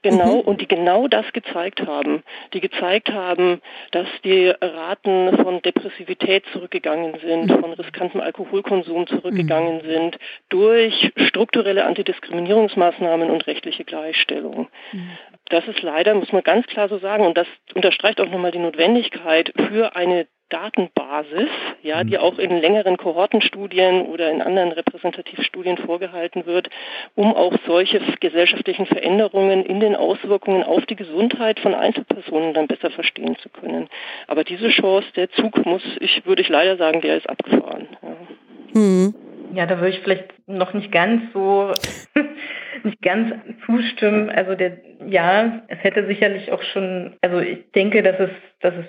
[0.00, 0.40] genau, mhm.
[0.40, 2.22] und die genau das gezeigt haben.
[2.54, 7.60] Die gezeigt haben, dass die Raten von Depressivität zurückgegangen sind, mhm.
[7.60, 9.86] von riskantem Alkoholkonsum zurückgegangen mhm.
[9.86, 14.68] sind, durch strukturelle Antidiskriminierungsmaßnahmen und rechtliche Gleichstellung.
[14.92, 15.10] Mhm.
[15.50, 18.58] das ist leider, muss man ganz klar so sagen, und das unterstreicht auch nochmal die
[18.58, 21.50] Notwendigkeit für eine Datenbasis,
[21.82, 22.22] ja, die mhm.
[22.22, 26.70] auch in längeren Kohortenstudien oder in anderen Repräsentativstudien vorgehalten wird,
[27.14, 32.90] um auch solche gesellschaftlichen Veränderungen in den Auswirkungen auf die Gesundheit von Einzelpersonen dann besser
[32.90, 33.88] verstehen zu können.
[34.26, 37.88] Aber diese Chance, der Zug muss, ich würde ich leider sagen, der ist abgefahren.
[38.02, 38.80] Ja.
[38.80, 39.14] Mhm.
[39.54, 41.72] Ja, da würde ich vielleicht noch nicht ganz so
[42.84, 43.34] nicht ganz
[43.66, 44.30] zustimmen.
[44.30, 48.30] Also der, ja, es hätte sicherlich auch schon, also ich denke, dass es,
[48.60, 48.86] dass es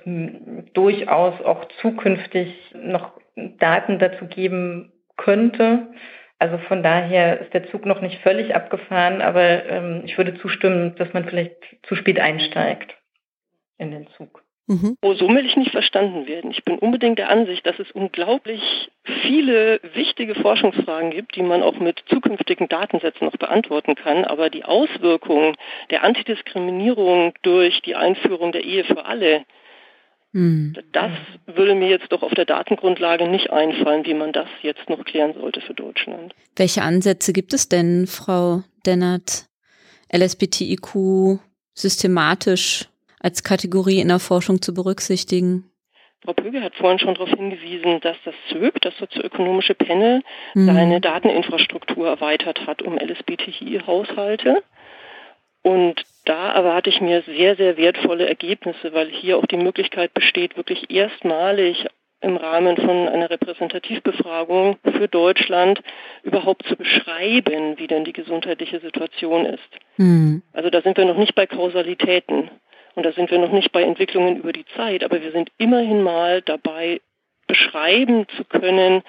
[0.74, 5.88] durchaus auch zukünftig noch Daten dazu geben könnte.
[6.40, 10.96] Also von daher ist der Zug noch nicht völlig abgefahren, aber ähm, ich würde zustimmen,
[10.96, 12.96] dass man vielleicht zu spät einsteigt
[13.78, 14.44] in den Zug.
[14.70, 14.98] Mhm.
[15.02, 16.52] Oh, so will ich nicht verstanden werden.
[16.52, 18.62] Ich bin unbedingt der Ansicht, dass es unglaublich
[19.24, 24.26] viele wichtige Forschungsfragen gibt, die man auch mit zukünftigen Datensätzen noch beantworten kann.
[24.26, 25.56] Aber die Auswirkungen
[25.90, 29.44] der Antidiskriminierung durch die Einführung der Ehe für alle,
[30.34, 30.76] mhm.
[30.92, 31.14] das
[31.48, 35.34] würde mir jetzt doch auf der Datengrundlage nicht einfallen, wie man das jetzt noch klären
[35.34, 36.36] sollte für Deutschland.
[36.56, 39.46] Welche Ansätze gibt es denn, Frau Dennert,
[40.14, 41.40] LSBTIQ
[41.74, 42.88] systematisch
[43.20, 45.72] als Kategorie in der Forschung zu berücksichtigen?
[46.24, 50.22] Frau Pöge hat vorhin schon darauf hingewiesen, dass das SÖB, das sozioökonomische Panel,
[50.54, 50.66] mhm.
[50.66, 54.62] seine Dateninfrastruktur erweitert hat um LSBTI-Haushalte.
[55.62, 60.58] Und da erwarte ich mir sehr, sehr wertvolle Ergebnisse, weil hier auch die Möglichkeit besteht,
[60.58, 61.86] wirklich erstmalig
[62.22, 65.82] im Rahmen von einer Repräsentativbefragung für Deutschland
[66.24, 69.70] überhaupt zu beschreiben, wie denn die gesundheitliche Situation ist.
[69.98, 70.42] Mhm.
[70.52, 72.52] Also da sind wir noch nicht bei Kausalitäten.
[73.00, 76.04] Und da sind wir noch nicht bei Entwicklungen über die Zeit, aber wir sind immerhin
[76.04, 77.00] mal dabei,
[77.48, 79.04] beschreiben zu können,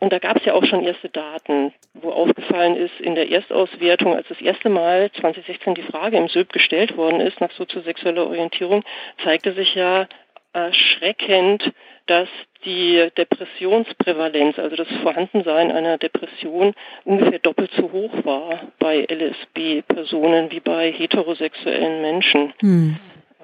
[0.00, 4.12] und da gab es ja auch schon erste Daten, wo aufgefallen ist, in der Erstauswertung,
[4.12, 8.82] als das erste Mal 2016 die Frage im SÖB gestellt worden ist nach soziosexueller Orientierung,
[9.22, 10.08] zeigte sich ja
[10.52, 11.72] erschreckend,
[12.06, 12.28] dass
[12.64, 16.74] die Depressionsprävalenz, also das Vorhandensein einer Depression,
[17.04, 22.52] ungefähr doppelt so hoch war bei LSB-Personen wie bei heterosexuellen Menschen.
[22.58, 22.96] Hm.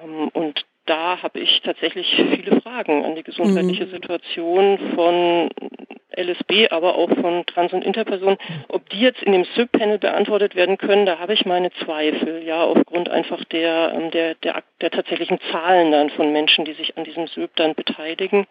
[0.03, 3.91] Ähm, und da habe ich tatsächlich viele Fragen an die gesundheitliche mhm.
[3.91, 5.49] Situation von
[6.15, 8.37] LSB, aber auch von Trans- und Interpersonen.
[8.69, 12.63] Ob die jetzt in dem SIP-Panel beantwortet werden können, da habe ich meine Zweifel, ja,
[12.63, 17.03] aufgrund einfach der, ähm, der, der, der tatsächlichen Zahlen dann von Menschen, die sich an
[17.03, 18.47] diesem SIP dann beteiligen.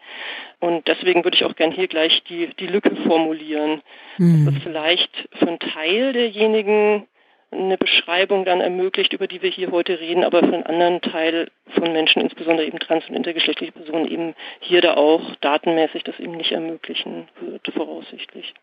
[0.59, 3.81] Und deswegen würde ich auch gern hier gleich die, die Lücke formulieren,
[4.17, 4.45] mhm.
[4.45, 7.07] dass das vielleicht für einen Teil derjenigen
[7.55, 11.49] eine Beschreibung dann ermöglicht, über die wir hier heute reden, aber für einen anderen Teil
[11.73, 16.37] von Menschen, insbesondere eben trans- und intergeschlechtliche Personen, eben hier da auch datenmäßig das eben
[16.37, 18.53] nicht ermöglichen wird, voraussichtlich.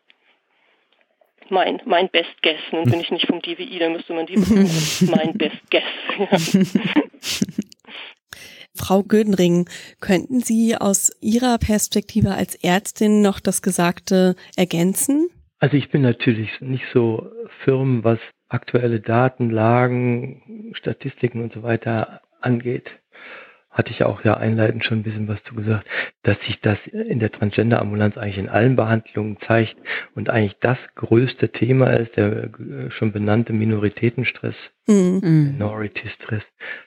[1.48, 4.36] Mein, mein Best Guess, nun bin ich nicht vom DWI, da müsste man die
[5.10, 5.82] mein Best Guess.
[6.18, 6.38] Ja.
[8.74, 9.68] Frau Gödenring,
[10.00, 15.28] könnten Sie aus Ihrer Perspektive als Ärztin noch das Gesagte ergänzen?
[15.58, 17.30] Also ich bin natürlich nicht so
[17.64, 18.18] firm, was
[18.52, 22.90] aktuelle Datenlagen, Statistiken und so weiter angeht,
[23.72, 25.86] hatte ich auch ja einleitend schon ein bisschen was zu gesagt,
[26.24, 29.76] dass sich das in der Transgender-Ambulanz eigentlich in allen Behandlungen zeigt
[30.14, 32.50] und eigentlich das größte Thema ist, der
[32.90, 34.54] schon benannte Minoritätenstress,
[34.86, 35.52] mhm.
[35.52, 36.42] Minority Stress,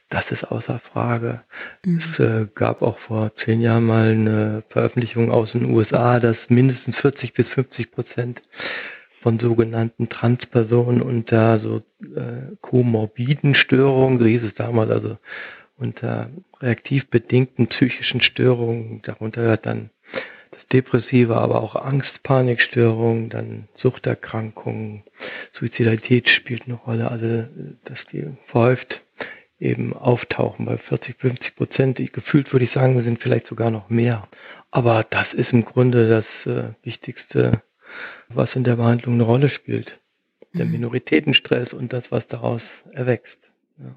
[0.10, 1.42] das ist außer Frage.
[1.84, 2.04] Mhm.
[2.14, 6.96] Es äh, gab auch vor zehn Jahren mal eine Veröffentlichung aus den USA, dass mindestens
[6.98, 8.42] 40 bis 50 Prozent
[9.26, 11.78] von sogenannten Transpersonen unter so
[12.16, 15.18] äh, komorbiden Störungen, so hieß es damals, also
[15.78, 16.30] unter
[16.62, 19.90] reaktiv bedingten psychischen Störungen, darunter hört dann
[20.52, 25.02] das Depressive, aber auch Angst, Panikstörungen, dann Suchterkrankungen,
[25.54, 27.48] Suizidalität spielt eine Rolle, also
[27.86, 29.02] dass die verhäuft
[29.60, 32.14] eben auftauchen bei 40, 50 Prozent.
[32.14, 34.28] Gefühlt würde ich sagen, wir sind vielleicht sogar noch mehr.
[34.70, 37.64] Aber das ist im Grunde das äh, wichtigste
[38.30, 40.00] was in der Behandlung eine Rolle spielt.
[40.54, 40.72] Der mhm.
[40.72, 43.38] Minoritätenstress und das, was daraus erwächst.
[43.78, 43.96] Ja.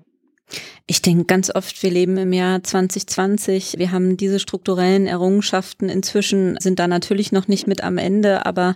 [0.91, 3.75] Ich denke ganz oft, wir leben im Jahr 2020.
[3.77, 8.75] Wir haben diese strukturellen Errungenschaften inzwischen sind da natürlich noch nicht mit am Ende, aber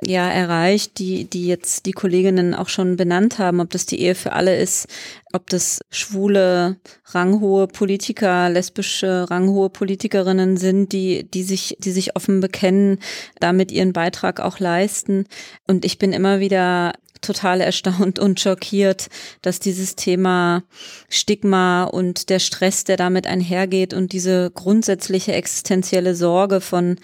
[0.00, 4.14] ja erreicht, die, die jetzt die Kolleginnen auch schon benannt haben, ob das die Ehe
[4.14, 4.86] für alle ist,
[5.32, 12.38] ob das schwule, ranghohe Politiker, lesbische, ranghohe Politikerinnen sind, die, die sich, die sich offen
[12.38, 13.00] bekennen,
[13.40, 15.26] damit ihren Beitrag auch leisten.
[15.66, 19.08] Und ich bin immer wieder total erstaunt und schockiert,
[19.42, 20.62] dass dieses Thema
[21.08, 26.96] Stigma und der Stress, der damit einhergeht und diese grundsätzliche existenzielle Sorge von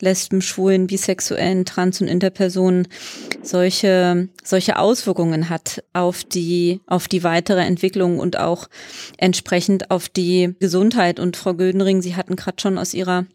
[0.00, 2.88] Lesben, Schwulen, Bisexuellen, Trans- und Interpersonen
[3.42, 8.68] solche, solche Auswirkungen hat auf die, auf die weitere Entwicklung und auch
[9.18, 11.20] entsprechend auf die Gesundheit.
[11.20, 13.26] Und Frau Gödenring, Sie hatten gerade schon aus Ihrer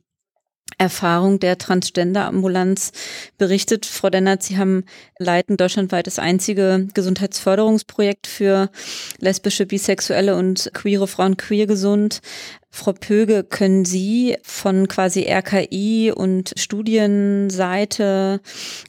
[0.78, 2.92] Erfahrung der Transgender-Ambulanz
[3.38, 3.86] berichtet.
[3.86, 4.86] Frau Dennert, Sie haben
[5.18, 8.70] leiten deutschlandweit das einzige Gesundheitsförderungsprojekt für
[9.20, 12.22] lesbische, bisexuelle und queere Frauen queer gesund.
[12.78, 18.40] Frau Pöge, können Sie von quasi RKI und Studienseite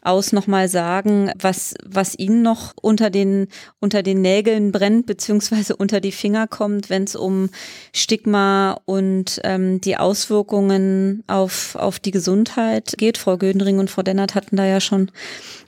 [0.02, 3.48] aus nochmal sagen, was, was Ihnen noch unter den,
[3.80, 7.48] unter den Nägeln brennt, beziehungsweise unter die Finger kommt, wenn es um
[7.94, 13.16] Stigma und ähm, die Auswirkungen auf, auf die Gesundheit geht?
[13.16, 15.10] Frau Gödenring und Frau Dennert hatten da ja schon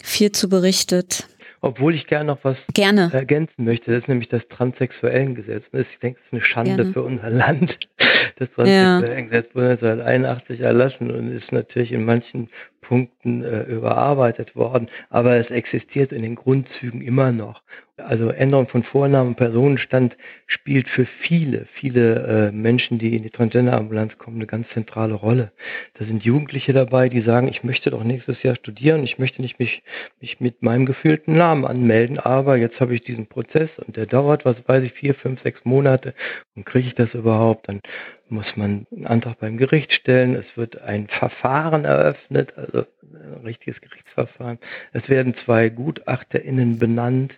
[0.05, 1.25] viel zu berichtet.
[1.63, 3.11] Obwohl ich gerne noch was gerne.
[3.13, 5.65] ergänzen möchte, das ist nämlich das Transsexuellengesetz.
[5.73, 6.93] Ich denke, das ist eine Schande gerne.
[6.93, 7.79] für unser Land.
[8.37, 9.55] Das Transsexuellengesetz ja.
[9.55, 12.49] wurde 1981 erlassen und ist natürlich in manchen
[12.91, 17.63] Punkten äh, überarbeitet worden, aber es existiert in den Grundzügen immer noch.
[17.97, 20.17] Also Änderung von Vornamen Personenstand
[20.49, 25.53] spielt für viele, viele äh, Menschen, die in die Transgender-Ambulanz kommen, eine ganz zentrale Rolle.
[25.99, 29.61] Da sind Jugendliche dabei, die sagen, ich möchte doch nächstes Jahr studieren, ich möchte nicht
[29.61, 29.85] mich,
[30.21, 34.45] mich mit meinem gefühlten Namen anmelden, aber jetzt habe ich diesen Prozess und der dauert,
[34.45, 36.13] was weiß ich, vier, fünf, sechs Monate
[36.57, 37.69] und kriege ich das überhaupt?
[37.69, 37.83] Dann
[38.31, 43.81] muss man einen Antrag beim Gericht stellen, es wird ein Verfahren eröffnet, also ein richtiges
[43.81, 44.59] Gerichtsverfahren.
[44.93, 47.35] Es werden zwei GutachterInnen benannt.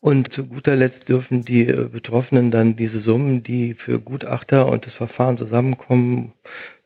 [0.00, 4.86] Und zu guter Letzt dürfen die äh, Betroffenen dann diese Summen, die für Gutachter und
[4.86, 6.34] das Verfahren zusammenkommen,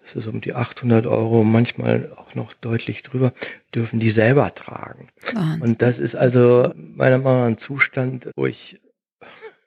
[0.06, 3.32] das ist um die 800 Euro, manchmal auch noch deutlich drüber,
[3.74, 5.08] dürfen die selber tragen.
[5.34, 5.62] Wahnsinn.
[5.62, 8.78] Und das ist also meiner Meinung nach ein Zustand, wo ich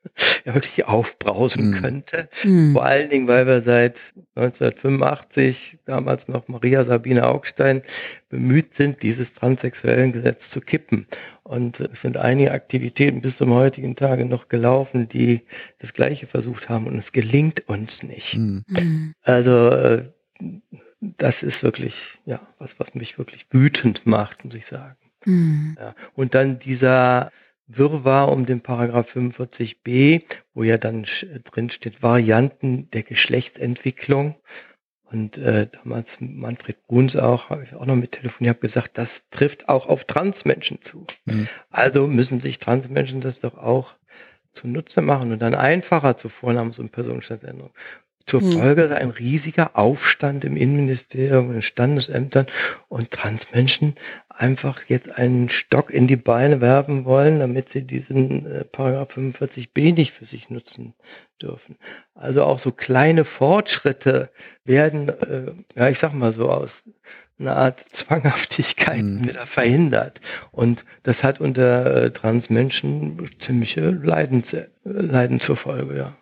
[0.45, 1.81] ja wirklich aufbrausen mhm.
[1.81, 2.29] könnte.
[2.43, 2.73] Mhm.
[2.73, 3.95] Vor allen Dingen, weil wir seit
[4.35, 7.83] 1985, damals noch Maria Sabine Augstein,
[8.29, 11.07] bemüht sind, dieses transsexuellen Gesetz zu kippen.
[11.43, 15.41] Und es sind einige Aktivitäten bis zum heutigen Tage noch gelaufen, die
[15.79, 18.35] das Gleiche versucht haben und es gelingt uns nicht.
[18.35, 19.13] Mhm.
[19.23, 20.05] Also äh,
[20.99, 21.93] das ist wirklich,
[22.25, 24.95] ja, was, was mich wirklich wütend macht, muss ich sagen.
[25.25, 25.77] Mhm.
[25.79, 25.95] Ja.
[26.15, 27.31] Und dann dieser
[27.67, 31.05] Wirrwarr um den Paragraph 45b, wo ja dann
[31.51, 34.35] drin steht Varianten der Geschlechtsentwicklung.
[35.11, 39.09] Und äh, damals Manfred Bruns auch, habe ich auch noch mit telefoniert, habe gesagt, das
[39.31, 41.05] trifft auch auf Transmenschen zu.
[41.25, 41.49] Mhm.
[41.69, 43.93] Also müssen sich Transmenschen das doch auch
[44.53, 47.73] zunutze machen und dann einfacher zur Vornamens- und Personenstandsänderung.
[48.27, 48.51] Zur hm.
[48.53, 52.47] Folge ein riesiger Aufstand im Innenministerium in Standesämtern
[52.89, 53.95] und Transmenschen
[54.29, 59.93] einfach jetzt einen Stock in die Beine werfen wollen, damit sie diesen äh, Paragraph 45b
[59.93, 60.93] nicht für sich nutzen
[61.41, 61.77] dürfen.
[62.15, 64.29] Also auch so kleine Fortschritte
[64.65, 66.69] werden, äh, ja ich sag mal so aus
[67.41, 69.27] einer Art Zwanghaftigkeit mhm.
[69.27, 70.21] wieder verhindert.
[70.51, 74.43] Und das hat unter äh, Transmenschen ziemliche Leiden,
[74.83, 76.17] Leiden zur Folge, ja.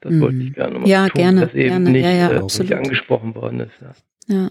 [0.00, 0.20] Das mhm.
[0.20, 1.90] wollte ich gerne mal ja, tun, gerne, dass eben gerne.
[1.90, 3.72] nicht, ja, ja, äh, nicht angesprochen worden ist.
[3.80, 4.34] Ja.
[4.36, 4.48] ja,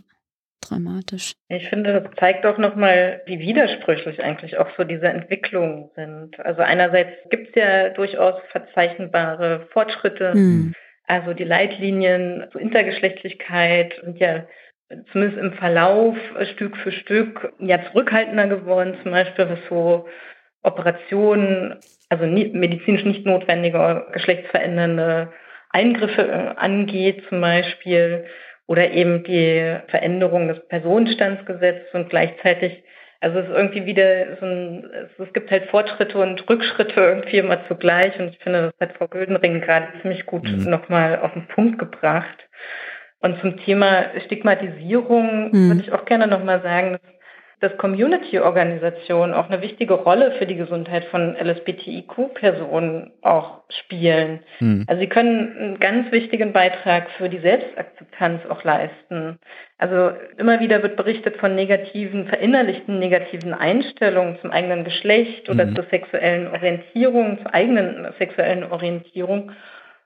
[0.62, 1.34] dramatisch.
[1.50, 6.40] Ich finde, das zeigt auch nochmal, wie widersprüchlich eigentlich auch so diese Entwicklungen sind.
[6.40, 10.34] Also einerseits gibt es ja durchaus verzeichnbare Fortschritte.
[10.36, 10.74] Mhm.
[11.06, 14.46] Also die Leitlinien zur Intergeschlechtlichkeit sind ja
[15.12, 16.18] zumindest im Verlauf
[16.54, 20.08] Stück für Stück ja zurückhaltender geworden, zum Beispiel was so
[20.62, 21.76] Operationen,
[22.14, 25.34] also medizinisch nicht notwendige geschlechtsverändernde
[25.72, 28.26] Eingriffe äh, angeht zum Beispiel
[28.68, 32.84] oder eben die Veränderung des Personenstandsgesetzes und gleichzeitig,
[33.20, 37.68] also es ist irgendwie wieder so ein, es gibt halt Fortschritte und Rückschritte irgendwie immer
[37.68, 40.70] zugleich und ich finde, das hat Frau Gödenring gerade ziemlich gut mhm.
[40.70, 42.48] nochmal auf den Punkt gebracht.
[43.20, 45.70] Und zum Thema Stigmatisierung mhm.
[45.70, 47.02] würde ich auch gerne nochmal sagen, dass
[47.64, 54.42] dass Community-Organisationen auch eine wichtige Rolle für die Gesundheit von LSBTIQ-Personen auch spielen.
[54.60, 54.84] Mhm.
[54.86, 59.40] Also sie können einen ganz wichtigen Beitrag für die Selbstakzeptanz auch leisten.
[59.78, 65.76] Also immer wieder wird berichtet von negativen, verinnerlichten negativen Einstellungen zum eigenen Geschlecht oder mhm.
[65.76, 69.54] zur sexuellen Orientierung, zur eigenen sexuellen Orientierung.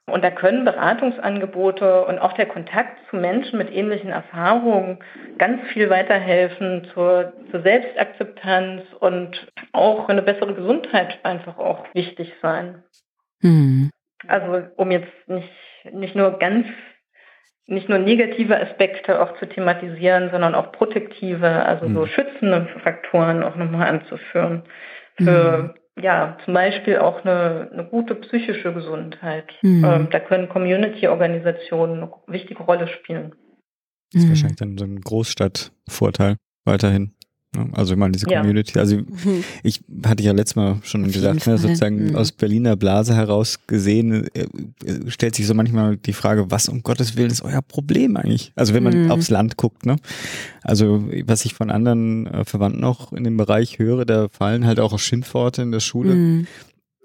[0.10, 5.00] Und da können Beratungsangebote und auch der Kontakt zu Menschen mit ähnlichen Erfahrungen
[5.38, 12.34] ganz viel weiterhelfen zur, zur Selbstakzeptanz und auch für eine bessere Gesundheit einfach auch wichtig
[12.42, 12.84] sein.
[13.42, 13.92] Mhm.
[14.28, 15.52] Also um jetzt nicht,
[15.92, 16.66] nicht nur ganz,
[17.66, 21.96] nicht nur negative Aspekte auch zu thematisieren, sondern auch protektive, also mhm.
[21.96, 24.64] so schützende Faktoren auch nochmal anzuführen.
[25.18, 25.74] für mhm.
[26.02, 29.48] Ja zum Beispiel auch eine, eine gute psychische Gesundheit.
[29.62, 29.86] Mhm.
[29.86, 33.34] Ähm, da können Community-Organisationen eine wichtige Rolle spielen.
[34.12, 34.30] Das ist mhm.
[34.30, 37.17] wahrscheinlich dann so ein Großstadtvorteil weiterhin.
[37.56, 37.70] Ne?
[37.74, 38.82] Also ich meine, diese Community, ja.
[38.82, 38.98] also
[39.64, 42.16] ich hatte ja letztes Mal schon Auf gesagt, ne, sozusagen mhm.
[42.16, 44.48] aus Berliner Blase heraus gesehen, äh,
[45.08, 48.52] stellt sich so manchmal die Frage, was um Gottes Willen ist euer Problem eigentlich?
[48.56, 49.12] Also wenn man mhm.
[49.12, 49.98] aufs Land guckt, ne?
[50.62, 54.80] Also was ich von anderen äh, Verwandten auch in dem Bereich höre, da fallen halt
[54.80, 56.16] auch Schimpfworte in der Schule.
[56.16, 56.48] Mhm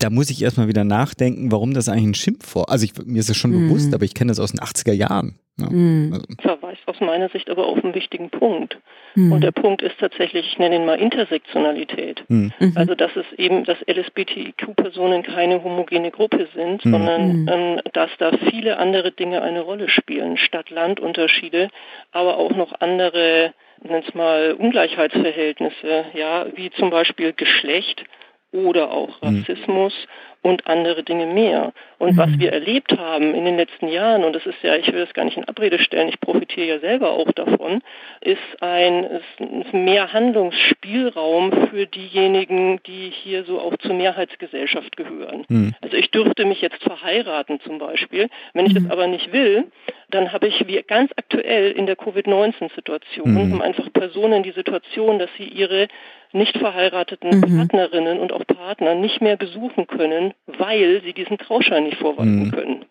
[0.02, 3.30] da muss ich erstmal wieder nachdenken, warum das eigentlich ein Schimpfwort Also ich, mir ist
[3.30, 3.68] es schon mhm.
[3.68, 5.38] bewusst, aber ich kenne das aus den 80er Jahren.
[5.60, 6.10] Ja, mhm.
[6.14, 6.26] also.
[6.40, 8.78] Verweist aus meiner Sicht aber auf einen wichtigen Punkt.
[9.14, 9.32] Mhm.
[9.32, 12.24] Und der Punkt ist tatsächlich, ich nenne ihn mal Intersektionalität.
[12.28, 12.52] Mhm.
[12.58, 12.72] mhm.
[12.74, 16.90] Also dass es eben, dass LSBTIQ-Personen keine homogene Gruppe sind, mhm.
[16.90, 17.48] sondern mhm.
[17.48, 20.36] ähm, dass da viele andere Dinge eine Rolle spielen.
[20.36, 21.68] Stadt-Land-Unterschiede,
[22.10, 28.04] aber auch noch andere, nenn es mal, Ungleichheitsverhältnisse, ja, wie zum Beispiel Geschlecht
[28.52, 29.94] oder auch Rassismus
[30.42, 31.72] und andere Dinge mehr.
[31.98, 32.16] Und mhm.
[32.16, 35.14] was wir erlebt haben in den letzten Jahren, und das ist ja, ich will das
[35.14, 37.80] gar nicht in Abrede stellen, ich profitiere ja selber auch davon,
[38.20, 45.44] ist ein ist mehr Handlungsspielraum für diejenigen, die hier so auch zur Mehrheitsgesellschaft gehören.
[45.48, 45.74] Mhm.
[45.80, 48.28] Also ich dürfte mich jetzt verheiraten zum Beispiel.
[48.52, 48.84] Wenn ich mhm.
[48.84, 49.64] das aber nicht will,
[50.10, 53.52] dann habe ich wie ganz aktuell in der Covid-19-Situation, mhm.
[53.52, 55.88] haben einfach Personen die Situation, dass sie ihre
[56.32, 57.58] nicht verheirateten mhm.
[57.58, 62.50] Partnerinnen und auch Partner nicht mehr besuchen können, weil sie diesen Trauschein nicht vorweisen mhm.
[62.52, 62.84] können.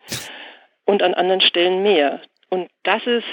[0.86, 2.22] Und an anderen Stellen mehr.
[2.50, 3.28] Und das ist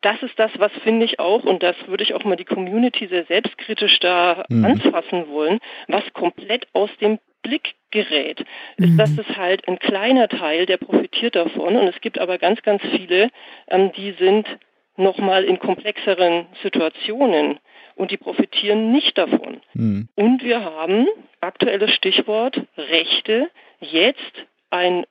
[0.00, 3.06] das ist das, was finde ich auch, und das würde ich auch mal die Community
[3.06, 4.64] sehr selbstkritisch da mhm.
[4.64, 8.40] anfassen wollen, was komplett aus dem Blick gerät,
[8.78, 8.96] ist, mhm.
[8.96, 11.76] dass es halt ein kleiner Teil, der profitiert davon.
[11.76, 13.30] Und es gibt aber ganz, ganz viele,
[13.68, 14.46] ähm, die sind
[14.96, 17.58] nochmal in komplexeren Situationen
[17.96, 19.60] und die profitieren nicht davon.
[19.74, 20.08] Mhm.
[20.14, 21.06] Und wir haben,
[21.40, 25.04] aktuelles Stichwort, Rechte, jetzt ein,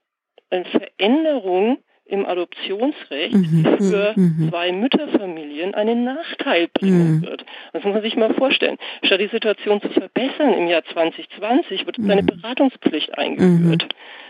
[0.49, 3.77] eine Veränderung im Adoptionsrecht mhm.
[3.77, 4.35] für mhm.
[4.37, 4.49] mhm.
[4.49, 7.21] zwei Mütterfamilien einen Nachteil bringen mhm.
[7.23, 7.45] wird.
[7.71, 8.77] Das muss man sich mal vorstellen.
[9.03, 12.25] Statt die Situation zu verbessern im Jahr 2020 wird eine mhm.
[12.27, 13.87] Beratungspflicht eingeführt.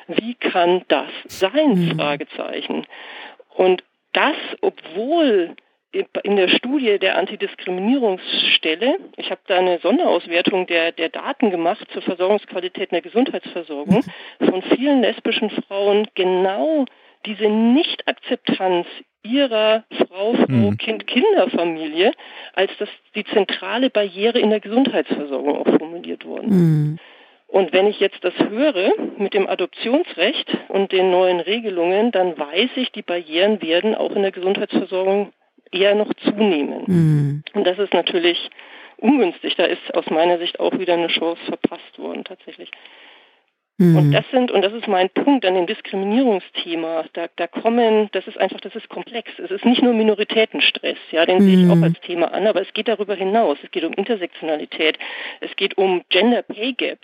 [0.07, 0.15] Mhm.
[0.15, 1.93] Wie kann das sein?
[1.97, 2.85] Fragezeichen.
[3.55, 3.83] Und
[4.13, 5.55] das, obwohl
[5.93, 12.01] in der Studie der Antidiskriminierungsstelle, ich habe da eine Sonderauswertung der, der Daten gemacht zur
[12.01, 14.03] Versorgungsqualität in der Gesundheitsversorgung,
[14.39, 16.85] von vielen lesbischen Frauen genau
[17.25, 18.87] diese Nichtakzeptanz
[19.23, 20.77] ihrer Frau, Frau, mhm.
[20.77, 22.11] Kind, Kinderfamilie
[22.53, 26.49] als das die zentrale Barriere in der Gesundheitsversorgung auch formuliert worden.
[26.49, 26.99] Mhm.
[27.47, 32.71] Und wenn ich jetzt das höre mit dem Adoptionsrecht und den neuen Regelungen, dann weiß
[32.77, 35.31] ich, die Barrieren werden auch in der Gesundheitsversorgung
[35.73, 36.83] eher noch zunehmen.
[36.87, 37.43] Mhm.
[37.53, 38.49] Und das ist natürlich
[38.97, 39.55] ungünstig.
[39.55, 42.71] Da ist aus meiner Sicht auch wieder eine Chance verpasst worden tatsächlich.
[43.77, 43.97] Mhm.
[43.97, 48.27] Und das sind, und das ist mein Punkt an dem Diskriminierungsthema, da, da kommen, das
[48.27, 49.31] ist einfach, das ist komplex.
[49.39, 51.41] Es ist nicht nur Minoritätenstress, ja, den mhm.
[51.41, 51.83] sehe ich auch mhm.
[51.83, 53.57] als Thema an, aber es geht darüber hinaus.
[53.63, 54.99] Es geht um Intersektionalität,
[55.41, 56.99] es geht um Gender Pay Gap,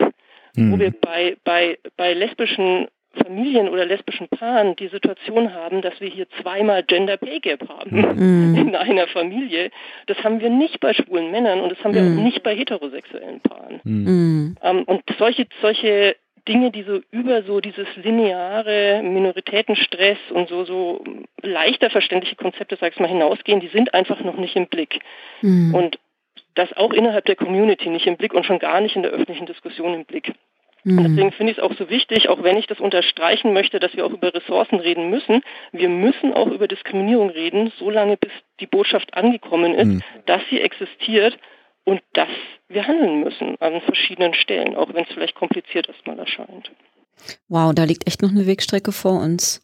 [0.54, 0.72] mhm.
[0.72, 6.08] wo wir bei, bei, bei lesbischen Familien oder lesbischen Paaren die Situation haben, dass wir
[6.08, 8.54] hier zweimal Gender Pay Gap haben mhm.
[8.68, 9.70] in einer Familie.
[10.06, 12.18] Das haben wir nicht bei schwulen Männern und das haben wir mhm.
[12.18, 13.80] auch nicht bei heterosexuellen Paaren.
[13.84, 14.56] Mhm.
[14.62, 21.04] Ähm, und solche, solche Dinge, die so über so dieses lineare Minoritätenstress und so, so
[21.42, 25.00] leichter verständliche Konzepte, sag ich mal, hinausgehen, die sind einfach noch nicht im Blick.
[25.42, 25.74] Mhm.
[25.74, 25.98] Und
[26.54, 29.46] das auch innerhalb der Community nicht im Blick und schon gar nicht in der öffentlichen
[29.46, 30.32] Diskussion im Blick.
[30.84, 30.98] Mhm.
[30.98, 33.94] Und deswegen finde ich es auch so wichtig, auch wenn ich das unterstreichen möchte, dass
[33.96, 35.42] wir auch über Ressourcen reden müssen.
[35.72, 40.02] Wir müssen auch über Diskriminierung reden, solange bis die Botschaft angekommen ist, mhm.
[40.26, 41.38] dass sie existiert
[41.84, 42.28] und dass
[42.68, 46.70] wir handeln müssen an verschiedenen Stellen, auch wenn es vielleicht kompliziert erstmal erscheint.
[47.48, 49.62] Wow, da liegt echt noch eine Wegstrecke vor uns.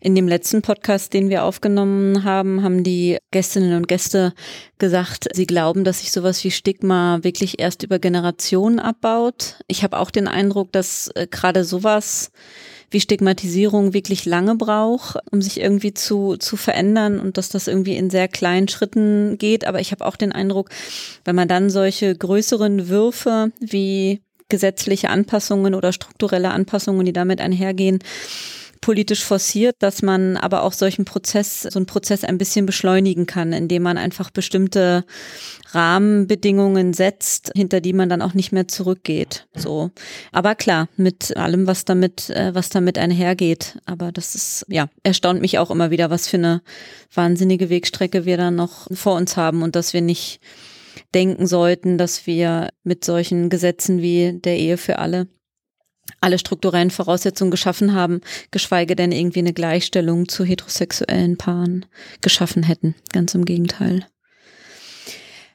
[0.00, 4.32] In dem letzten Podcast, den wir aufgenommen haben, haben die Gästinnen und Gäste
[4.78, 9.56] gesagt, sie glauben, dass sich sowas wie Stigma wirklich erst über Generationen abbaut.
[9.68, 12.32] Ich habe auch den Eindruck, dass äh, gerade sowas
[12.90, 17.96] wie Stigmatisierung wirklich lange braucht, um sich irgendwie zu, zu verändern und dass das irgendwie
[17.96, 19.66] in sehr kleinen Schritten geht.
[19.66, 20.70] Aber ich habe auch den Eindruck,
[21.24, 28.00] wenn man dann solche größeren Würfe wie gesetzliche Anpassungen oder strukturelle Anpassungen, die damit einhergehen,
[28.80, 33.52] politisch forciert, dass man aber auch solchen Prozess, so einen Prozess ein bisschen beschleunigen kann,
[33.52, 35.04] indem man einfach bestimmte
[35.72, 39.46] Rahmenbedingungen setzt, hinter die man dann auch nicht mehr zurückgeht.
[39.54, 39.90] So.
[40.32, 43.78] Aber klar, mit allem, was damit, äh, was damit einhergeht.
[43.84, 46.62] Aber das ist, ja, erstaunt mich auch immer wieder, was für eine
[47.14, 50.40] wahnsinnige Wegstrecke wir da noch vor uns haben und dass wir nicht
[51.14, 55.28] denken sollten, dass wir mit solchen Gesetzen wie der Ehe für alle
[56.20, 58.20] alle strukturellen Voraussetzungen geschaffen haben,
[58.50, 61.86] geschweige denn irgendwie eine Gleichstellung zu heterosexuellen Paaren
[62.20, 62.94] geschaffen hätten.
[63.12, 64.06] Ganz im Gegenteil.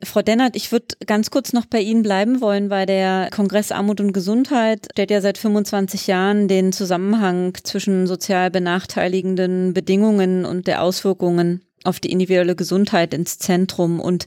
[0.03, 4.01] Frau Dennert, ich würde ganz kurz noch bei Ihnen bleiben wollen, weil der Kongress Armut
[4.01, 10.83] und Gesundheit stellt ja seit 25 Jahren den Zusammenhang zwischen sozial benachteiligenden Bedingungen und der
[10.83, 14.25] Auswirkungen auf die individuelle Gesundheit ins Zentrum und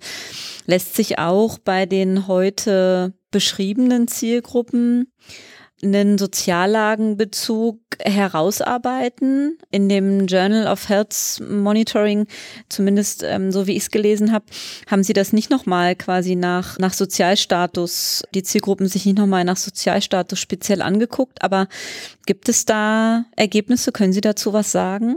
[0.66, 5.12] lässt sich auch bei den heute beschriebenen Zielgruppen
[5.82, 9.58] einen Soziallagenbezug herausarbeiten.
[9.70, 12.26] In dem Journal of Health Monitoring,
[12.68, 14.46] zumindest ähm, so wie ich es gelesen habe,
[14.90, 19.56] haben Sie das nicht nochmal quasi nach, nach Sozialstatus, die Zielgruppen sich nicht nochmal nach
[19.56, 21.42] Sozialstatus speziell angeguckt.
[21.42, 21.68] Aber
[22.26, 23.92] gibt es da Ergebnisse?
[23.92, 25.16] Können Sie dazu was sagen?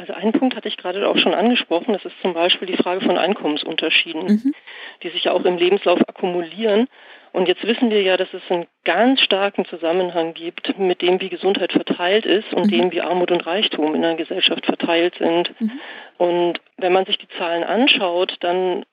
[0.00, 3.02] Also einen Punkt hatte ich gerade auch schon angesprochen, das ist zum Beispiel die Frage
[3.02, 4.54] von Einkommensunterschieden, mhm.
[5.02, 6.88] die sich ja auch im Lebenslauf akkumulieren
[7.32, 11.28] und jetzt wissen wir ja, dass es einen ganz starken Zusammenhang gibt mit dem, wie
[11.28, 12.70] Gesundheit verteilt ist und mhm.
[12.70, 15.60] dem, wie Armut und Reichtum in der Gesellschaft verteilt sind.
[15.60, 15.80] Mhm.
[16.18, 18.84] Und wenn man sich die Zahlen anschaut, dann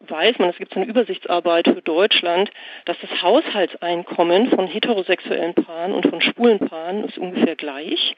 [0.00, 2.50] weiß man, es gibt so eine Übersichtsarbeit für Deutschland,
[2.84, 8.16] dass das Haushaltseinkommen von heterosexuellen Paaren und von schwulen Paaren ist ungefähr gleich.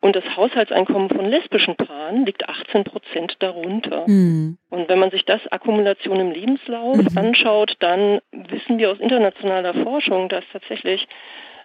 [0.00, 4.04] Und das Haushaltseinkommen von lesbischen Paaren liegt 18 Prozent darunter.
[4.06, 4.58] Mhm.
[4.70, 7.18] Und wenn man sich das Akkumulation im Lebenslauf mhm.
[7.18, 11.08] anschaut, dann wissen wir aus internationaler Forschung, dass tatsächlich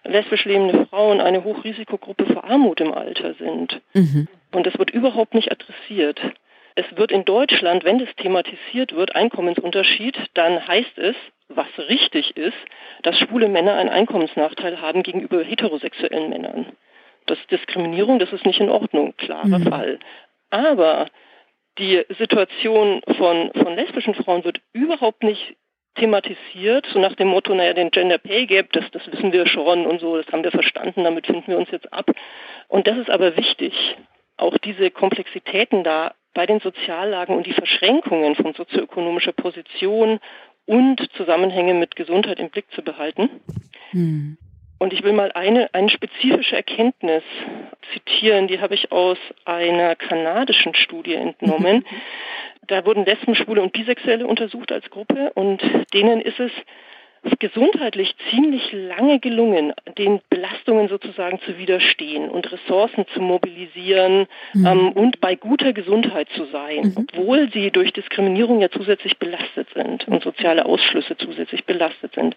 [0.03, 3.81] lesbisch lebende Frauen eine Hochrisikogruppe für Armut im Alter sind.
[3.93, 4.27] Mhm.
[4.51, 6.19] Und das wird überhaupt nicht adressiert.
[6.75, 11.15] Es wird in Deutschland, wenn das thematisiert wird, Einkommensunterschied, dann heißt es,
[11.49, 12.57] was richtig ist,
[13.03, 16.67] dass schwule Männer einen Einkommensnachteil haben gegenüber heterosexuellen Männern.
[17.25, 19.63] Das ist Diskriminierung, das ist nicht in Ordnung, klarer mhm.
[19.63, 19.99] Fall.
[20.49, 21.07] Aber
[21.77, 25.55] die Situation von, von lesbischen Frauen wird überhaupt nicht
[25.95, 29.85] thematisiert, so nach dem Motto, naja, den Gender Pay Gap, das, das wissen wir schon
[29.85, 32.11] und so, das haben wir verstanden, damit finden wir uns jetzt ab.
[32.67, 33.97] Und das ist aber wichtig,
[34.37, 40.19] auch diese Komplexitäten da bei den Soziallagen und die Verschränkungen von sozioökonomischer Position
[40.65, 43.29] und Zusammenhänge mit Gesundheit im Blick zu behalten.
[43.91, 44.37] Hm.
[44.81, 47.21] Und ich will mal eine, eine spezifische Erkenntnis
[47.93, 51.85] zitieren, die habe ich aus einer kanadischen Studie entnommen.
[52.65, 55.61] Da wurden Lesben, Schwule und Bisexuelle untersucht als Gruppe und
[55.93, 56.51] denen ist es
[57.37, 64.65] gesundheitlich ziemlich lange gelungen, den Belastungen sozusagen zu widerstehen und Ressourcen zu mobilisieren mhm.
[64.65, 66.93] ähm, und bei guter Gesundheit zu sein, mhm.
[66.97, 72.35] obwohl sie durch Diskriminierung ja zusätzlich belastet sind und soziale Ausschlüsse zusätzlich belastet sind.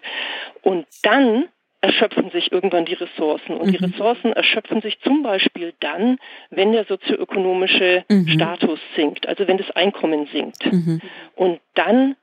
[0.61, 1.45] Und dann
[1.85, 3.57] erschöpfen sich irgendwann die Ressourcen.
[3.57, 3.71] Und mhm.
[3.73, 6.17] die Ressourcen erschöpfen sich zum Beispiel dann,
[6.49, 8.27] wenn der sozioökonomische mhm.
[8.27, 10.65] Status sinkt, also wenn das Einkommen sinkt.
[10.71, 11.01] Mhm.
[11.35, 12.15] Und dann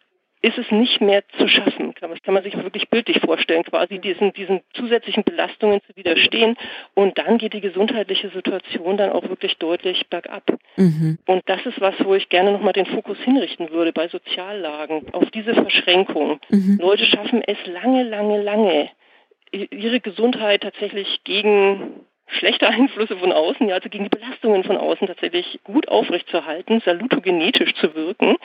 [0.42, 1.94] ist es nicht mehr zu schaffen.
[2.00, 6.56] Das kann man sich wirklich bildlich vorstellen, quasi diesen, diesen zusätzlichen Belastungen zu widerstehen.
[6.94, 10.42] Und dann geht die gesundheitliche Situation dann auch wirklich deutlich bergab.
[10.76, 11.18] Mhm.
[11.26, 15.30] Und das ist was, wo ich gerne nochmal den Fokus hinrichten würde bei Soziallagen, auf
[15.30, 16.40] diese Verschränkung.
[16.50, 16.78] Mhm.
[16.80, 18.90] Leute schaffen es lange, lange, lange,
[19.52, 25.06] ihre Gesundheit tatsächlich gegen schlechte Einflüsse von außen, ja, also gegen die Belastungen von außen
[25.06, 28.36] tatsächlich gut aufrechtzuerhalten, salutogenetisch zu wirken.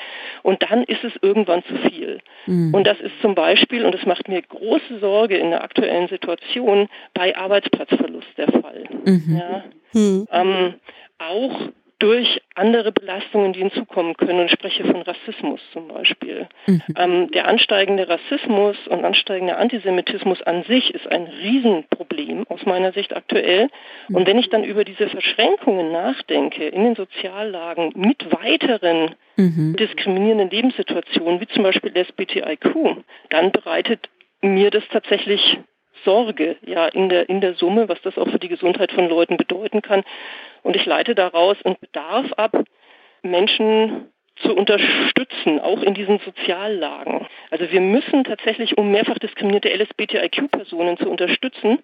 [0.43, 2.19] Und dann ist es irgendwann zu viel.
[2.45, 2.73] Mhm.
[2.73, 6.89] Und das ist zum Beispiel, und das macht mir große Sorge in der aktuellen Situation,
[7.13, 8.83] bei Arbeitsplatzverlust der Fall.
[9.05, 9.37] Mhm.
[9.37, 9.63] Ja.
[9.93, 10.27] Mhm.
[10.31, 10.73] Ähm,
[11.19, 11.69] auch
[11.99, 14.39] durch andere Belastungen, die hinzukommen können.
[14.39, 16.47] Und ich spreche von Rassismus zum Beispiel.
[16.67, 16.81] Mhm.
[16.95, 23.15] Ähm, der ansteigende Rassismus und ansteigende Antisemitismus an sich ist ein Riesenproblem aus meiner Sicht
[23.15, 23.69] aktuell.
[24.09, 29.75] Und wenn ich dann über diese Verschränkungen nachdenke in den Soziallagen mit weiteren mhm.
[29.77, 34.07] diskriminierenden Lebenssituationen, wie zum Beispiel SBTIQ, dann bereitet
[34.41, 35.59] mir das tatsächlich
[36.05, 39.37] Sorge, ja, in der, in der Summe, was das auch für die Gesundheit von Leuten
[39.37, 40.03] bedeuten kann.
[40.67, 42.61] Und ich leite daraus einen Bedarf ab,
[43.21, 47.25] Menschen zu unterstützen, auch in diesen Soziallagen.
[47.51, 51.79] Also wir müssen tatsächlich, um mehrfach diskriminierte LSBTIQ-Personen zu unterstützen,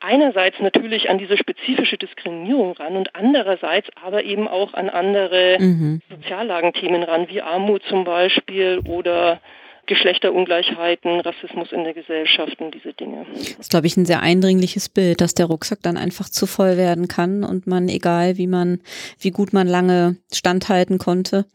[0.00, 6.02] einerseits natürlich an diese spezifische Diskriminierung ran und andererseits aber eben auch an andere mhm.
[6.10, 9.40] Soziallagenthemen ran, wie Armut zum Beispiel oder
[9.86, 13.26] Geschlechterungleichheiten, Rassismus in der Gesellschaft und diese Dinge.
[13.32, 16.76] Das ist, glaube ich, ein sehr eindringliches Bild, dass der Rucksack dann einfach zu voll
[16.76, 18.80] werden kann und man, egal wie man,
[19.18, 21.46] wie gut man lange standhalten konnte,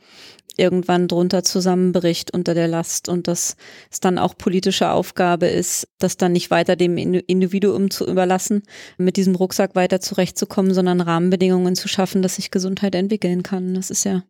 [0.58, 3.56] irgendwann drunter zusammenbricht unter der Last und dass
[3.90, 8.64] es dann auch politische Aufgabe ist, das dann nicht weiter dem Individuum zu überlassen,
[8.98, 13.74] mit diesem Rucksack weiter zurechtzukommen, sondern Rahmenbedingungen zu schaffen, dass sich Gesundheit entwickeln kann.
[13.74, 14.24] Das ist ja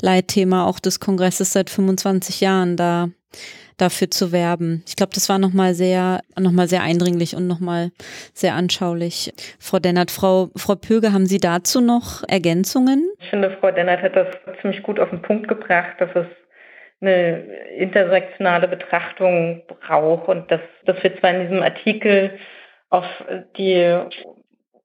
[0.00, 3.10] Leitthema auch des Kongresses seit 25 Jahren da
[3.76, 4.82] dafür zu werben.
[4.86, 7.90] Ich glaube, das war nochmal sehr, nochmal sehr eindringlich und nochmal
[8.32, 9.32] sehr anschaulich.
[9.58, 13.10] Frau Dennert, Frau, Frau Pöge, haben Sie dazu noch Ergänzungen?
[13.20, 14.28] Ich finde, Frau Dennert hat das
[14.60, 16.26] ziemlich gut auf den Punkt gebracht, dass es
[17.00, 17.40] eine
[17.76, 22.38] intersektionale Betrachtung braucht und dass, dass wir zwar in diesem Artikel
[22.90, 23.04] auf
[23.58, 23.98] die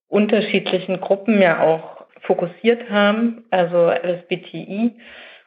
[0.08, 4.95] unterschiedlichen Gruppen ja auch fokussiert haben, also LSBTI,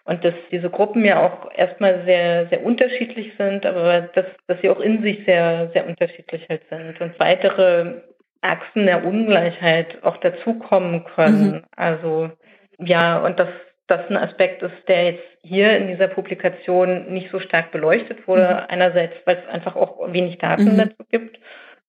[0.04, 4.70] und dass diese Gruppen ja auch erstmal sehr, sehr unterschiedlich sind, aber dass, dass sie
[4.70, 8.02] auch in sich sehr, sehr unterschiedlich halt sind und weitere
[8.40, 11.52] Achsen der Ungleichheit auch dazukommen können.
[11.52, 11.62] Mhm.
[11.76, 12.30] Also
[12.78, 13.48] ja, und dass
[13.86, 18.42] das ein Aspekt ist, der jetzt hier in dieser Publikation nicht so stark beleuchtet wurde.
[18.42, 18.66] Mhm.
[18.68, 20.78] Einerseits, weil es einfach auch wenig Daten mhm.
[20.78, 21.38] dazu gibt.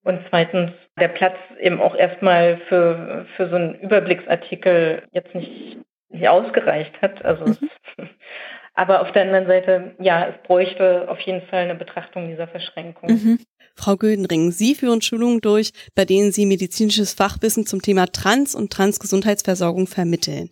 [0.03, 5.77] Und zweitens, der Platz eben auch erstmal für, für so einen Überblicksartikel jetzt nicht
[6.13, 7.23] nicht ausgereicht hat.
[7.25, 7.57] Also mhm.
[7.97, 8.07] es,
[8.73, 13.11] aber auf der anderen Seite, ja, es bräuchte auf jeden Fall eine Betrachtung dieser Verschränkung.
[13.11, 13.39] Mhm.
[13.75, 18.71] Frau Gödenring, Sie führen Schulungen durch, bei denen Sie medizinisches Fachwissen zum Thema Trans- und
[18.71, 20.49] Transgesundheitsversorgung vermitteln.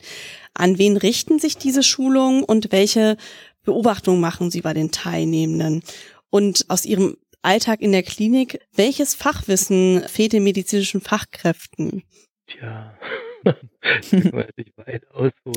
[0.56, 3.18] An wen richten sich diese Schulungen und welche
[3.64, 5.84] Beobachtungen machen Sie bei den Teilnehmenden?
[6.32, 12.04] Und aus Ihrem Alltag in der Klinik, welches Fachwissen fehlt den medizinischen Fachkräften?
[12.48, 12.98] Tja,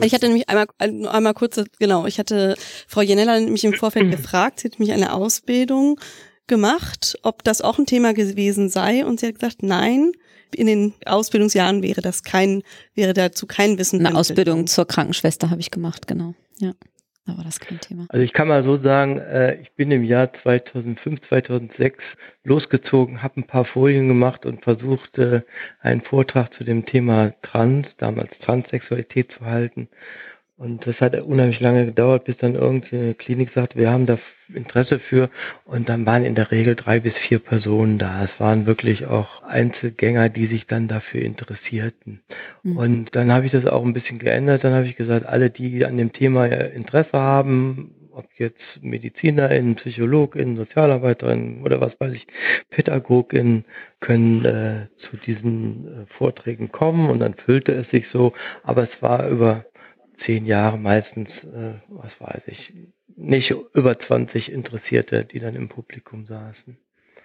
[0.03, 2.57] ich hatte nämlich einmal, einmal kurz, genau, ich hatte
[2.89, 6.01] Frau Janella mich im Vorfeld gefragt, sie hat mich eine Ausbildung
[6.47, 10.13] gemacht, ob das auch ein Thema gewesen sei und sie hat gesagt, nein,
[10.55, 12.63] in den Ausbildungsjahren wäre das kein,
[12.95, 14.05] wäre dazu kein Wissen.
[14.05, 16.73] Eine Ausbildung zur Krankenschwester habe ich gemacht, genau, ja.
[17.27, 18.05] Da war das kein Thema.
[18.11, 21.99] Also ich kann mal so sagen, äh, ich bin im Jahr 2005, 2006
[22.45, 25.41] losgezogen, habe ein paar Folien gemacht und versucht, äh,
[25.81, 29.89] einen Vortrag zu dem Thema Trans, damals Transsexualität zu halten.
[30.65, 34.19] Und das hat unheimlich lange gedauert, bis dann irgendeine Klinik sagt, wir haben da
[34.53, 35.29] Interesse für.
[35.67, 38.25] Und dann waren in der Regel drei bis vier Personen da.
[38.25, 42.23] Es waren wirklich auch Einzelgänger, die sich dann dafür interessierten.
[42.63, 42.77] Mhm.
[42.79, 44.65] Und dann habe ich das auch ein bisschen geändert.
[44.65, 50.57] Dann habe ich gesagt, alle, die an dem Thema Interesse haben, ob jetzt MedizinerInnen, PsychologInnen,
[50.57, 52.27] SozialarbeiterInnen oder was weiß ich,
[52.71, 53.67] PädagogInnen
[54.01, 59.03] können äh, zu diesen äh, Vorträgen kommen und dann füllte es sich so, aber es
[59.03, 59.65] war über
[60.25, 62.73] zehn Jahre meistens, äh, was weiß ich,
[63.17, 66.77] nicht über 20 Interessierte, die dann im Publikum saßen.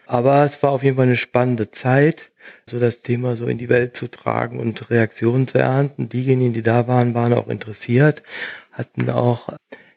[0.05, 2.19] Aber es war auf jeden Fall eine spannende Zeit,
[2.67, 6.09] so das Thema so in die Welt zu tragen und Reaktionen zu ernten.
[6.09, 8.23] Diejenigen, die da waren, waren auch interessiert,
[8.71, 9.49] hatten auch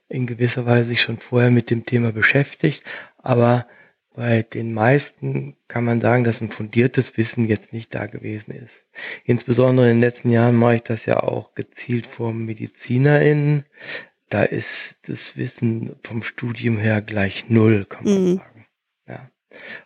[0.08, 2.82] in gewisser Weise sich schon vorher mit dem Thema beschäftigt,
[3.18, 3.66] aber
[4.14, 8.81] bei den meisten kann man sagen, dass ein fundiertes Wissen jetzt nicht da gewesen ist.
[9.24, 13.64] Insbesondere in den letzten Jahren mache ich das ja auch gezielt vor MedizinerInnen.
[14.30, 14.66] Da ist
[15.06, 18.36] das Wissen vom Studium her gleich null, kann man mhm.
[18.36, 18.66] sagen.
[19.06, 19.30] Ja.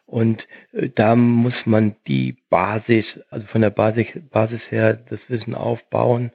[0.06, 5.54] Und äh, da muss man die Basis, also von der Basis, Basis her das Wissen
[5.54, 6.32] aufbauen.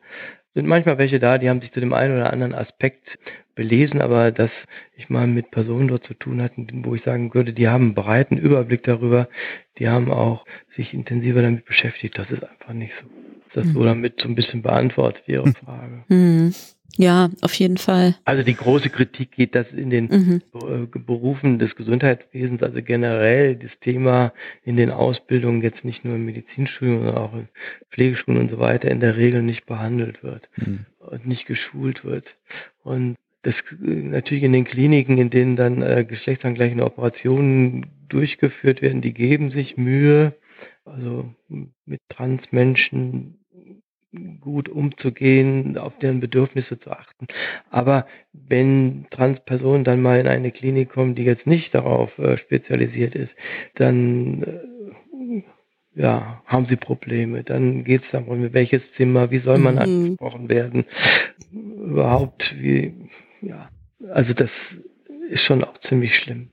[0.54, 3.18] Sind manchmal welche da, die haben sich zu dem einen oder anderen Aspekt
[3.56, 4.52] belesen, aber dass
[4.96, 7.94] ich mal mit Personen dort zu tun hatte, wo ich sagen würde, die haben einen
[7.94, 9.30] breiten Überblick darüber,
[9.78, 10.46] die haben auch
[10.76, 13.10] sich intensiver damit beschäftigt, das ist einfach nicht so.
[13.54, 13.74] Das mhm.
[13.74, 15.54] so damit so ein bisschen beantwortet Ihre hm.
[15.56, 16.04] Frage.
[16.08, 16.54] Mhm.
[16.98, 18.16] Ja, auf jeden Fall.
[18.26, 20.42] Also die große Kritik geht, dass in den mhm.
[20.54, 24.34] Äh, Berufen des Gesundheitswesens, also generell das Thema
[24.64, 27.48] in den Ausbildungen jetzt nicht nur im Medizinstudium, sondern auch in
[27.92, 30.86] Pflegeschulen und so weiter in der Regel nicht behandelt wird mhm.
[31.00, 32.26] und nicht geschult wird.
[32.84, 39.14] Und das natürlich in den Kliniken, in denen dann äh, geschlechtsangleichende Operationen durchgeführt werden, die
[39.14, 40.34] geben sich Mühe,
[40.86, 41.34] also
[41.86, 43.41] mit Transmenschen
[44.42, 47.28] gut umzugehen, auf deren Bedürfnisse zu achten.
[47.70, 53.16] Aber wenn Transpersonen dann mal in eine Klinik kommen, die jetzt nicht darauf äh, spezialisiert
[53.16, 53.32] ist,
[53.76, 54.72] dann äh,
[55.96, 57.44] ja, haben sie Probleme.
[57.44, 59.82] Dann geht es darum, welches Zimmer, wie soll man mhm.
[59.82, 60.86] angesprochen werden,
[61.52, 62.94] überhaupt, wie,
[63.42, 63.70] ja,
[64.10, 64.50] also das
[65.30, 66.50] ist schon auch ziemlich schlimm.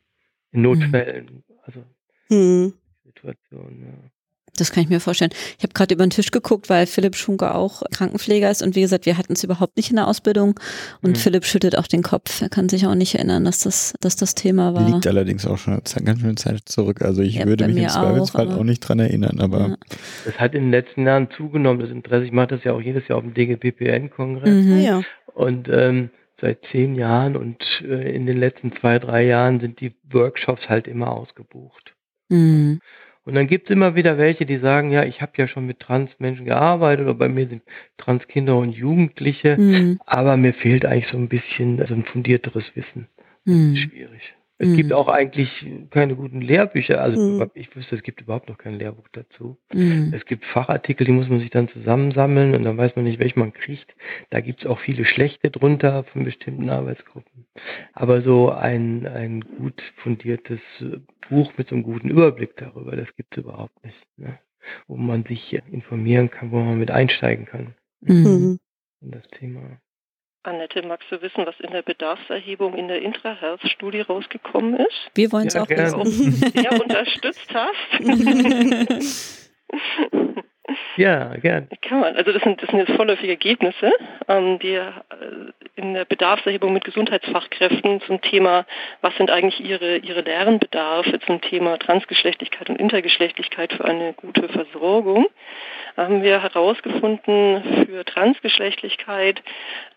[0.52, 1.84] In Notfällen, also
[2.30, 2.72] mhm.
[3.04, 4.11] Situation, ja.
[4.61, 5.30] Das kann ich mir vorstellen.
[5.56, 8.80] Ich habe gerade über den Tisch geguckt, weil Philipp Schunke auch Krankenpfleger ist und wie
[8.80, 10.59] gesagt, wir hatten es überhaupt nicht in der Ausbildung
[11.02, 11.16] und mhm.
[11.16, 12.42] Philipp schüttelt auch den Kopf.
[12.42, 14.88] Er kann sich auch nicht erinnern, dass das, dass das Thema war.
[14.88, 17.02] Liegt allerdings auch schon ganz schön Zeit zurück.
[17.02, 19.59] Also ich ja, würde mich im Zweifelsfall auch, auch, nicht dran erinnern, aber.
[19.59, 19.76] Ja.
[20.24, 22.24] Das hat in den letzten Jahren zugenommen, das Interesse.
[22.24, 24.64] Ich mache das ja auch jedes Jahr auf dem DGPPN-Kongress.
[24.64, 24.80] Mhm.
[24.80, 25.02] Ja.
[25.34, 29.94] Und ähm, seit zehn Jahren und äh, in den letzten zwei, drei Jahren sind die
[30.11, 31.94] Workshops halt immer ausgebucht.
[32.28, 32.80] Mhm.
[33.29, 35.81] Und dann gibt es immer wieder welche, die sagen, ja, ich habe ja schon mit
[35.81, 37.62] Transmenschen gearbeitet oder bei mir sind
[37.99, 40.01] Transkinder und Jugendliche, mhm.
[40.07, 43.07] aber mir fehlt eigentlich so ein bisschen so ein fundierteres Wissen.
[43.45, 43.76] Das ist mhm.
[43.76, 44.35] schwierig.
[44.61, 44.76] Es mhm.
[44.76, 47.00] gibt auch eigentlich keine guten Lehrbücher.
[47.00, 47.50] Also mhm.
[47.54, 49.56] ich wüsste, es gibt überhaupt noch kein Lehrbuch dazu.
[49.72, 50.12] Mhm.
[50.12, 53.38] Es gibt Fachartikel, die muss man sich dann zusammensammeln und dann weiß man nicht, welche
[53.38, 53.94] man kriegt.
[54.30, 57.46] Da gibt es auch viele schlechte drunter von bestimmten Arbeitsgruppen.
[57.92, 60.61] Aber so ein, ein gut fundiertes
[61.28, 64.06] Buch mit so einem guten Überblick darüber, das gibt es überhaupt nicht.
[64.16, 64.40] Ne?
[64.88, 67.74] Wo man sich informieren kann, wo man mit einsteigen kann.
[68.00, 68.59] Mhm.
[69.00, 69.80] In das Thema.
[70.45, 75.11] Annette, magst du wissen, was in der Bedarfserhebung in der Intra-Health-Studie rausgekommen ist?
[75.14, 76.32] Wir wollen es ja, auch wissen.
[76.32, 78.01] Sehr unterstützt hast.
[80.96, 81.68] Ja, gern.
[81.82, 82.16] Kann man.
[82.16, 83.92] Also das sind, das sind jetzt vorläufige Ergebnisse,
[84.28, 84.90] ähm, die äh,
[85.76, 88.66] in der Bedarfserhebung mit Gesundheitsfachkräften zum Thema,
[89.00, 95.28] was sind eigentlich ihre, ihre Lernbedarfe zum Thema Transgeschlechtlichkeit und Intergeschlechtlichkeit für eine gute Versorgung,
[95.96, 99.42] haben wir herausgefunden für Transgeschlechtlichkeit,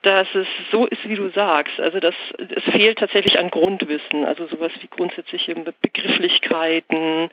[0.03, 1.79] dass es so ist, wie du sagst.
[1.79, 7.29] Also dass es fehlt tatsächlich an Grundwissen, also sowas wie grundsätzliche Begrifflichkeiten,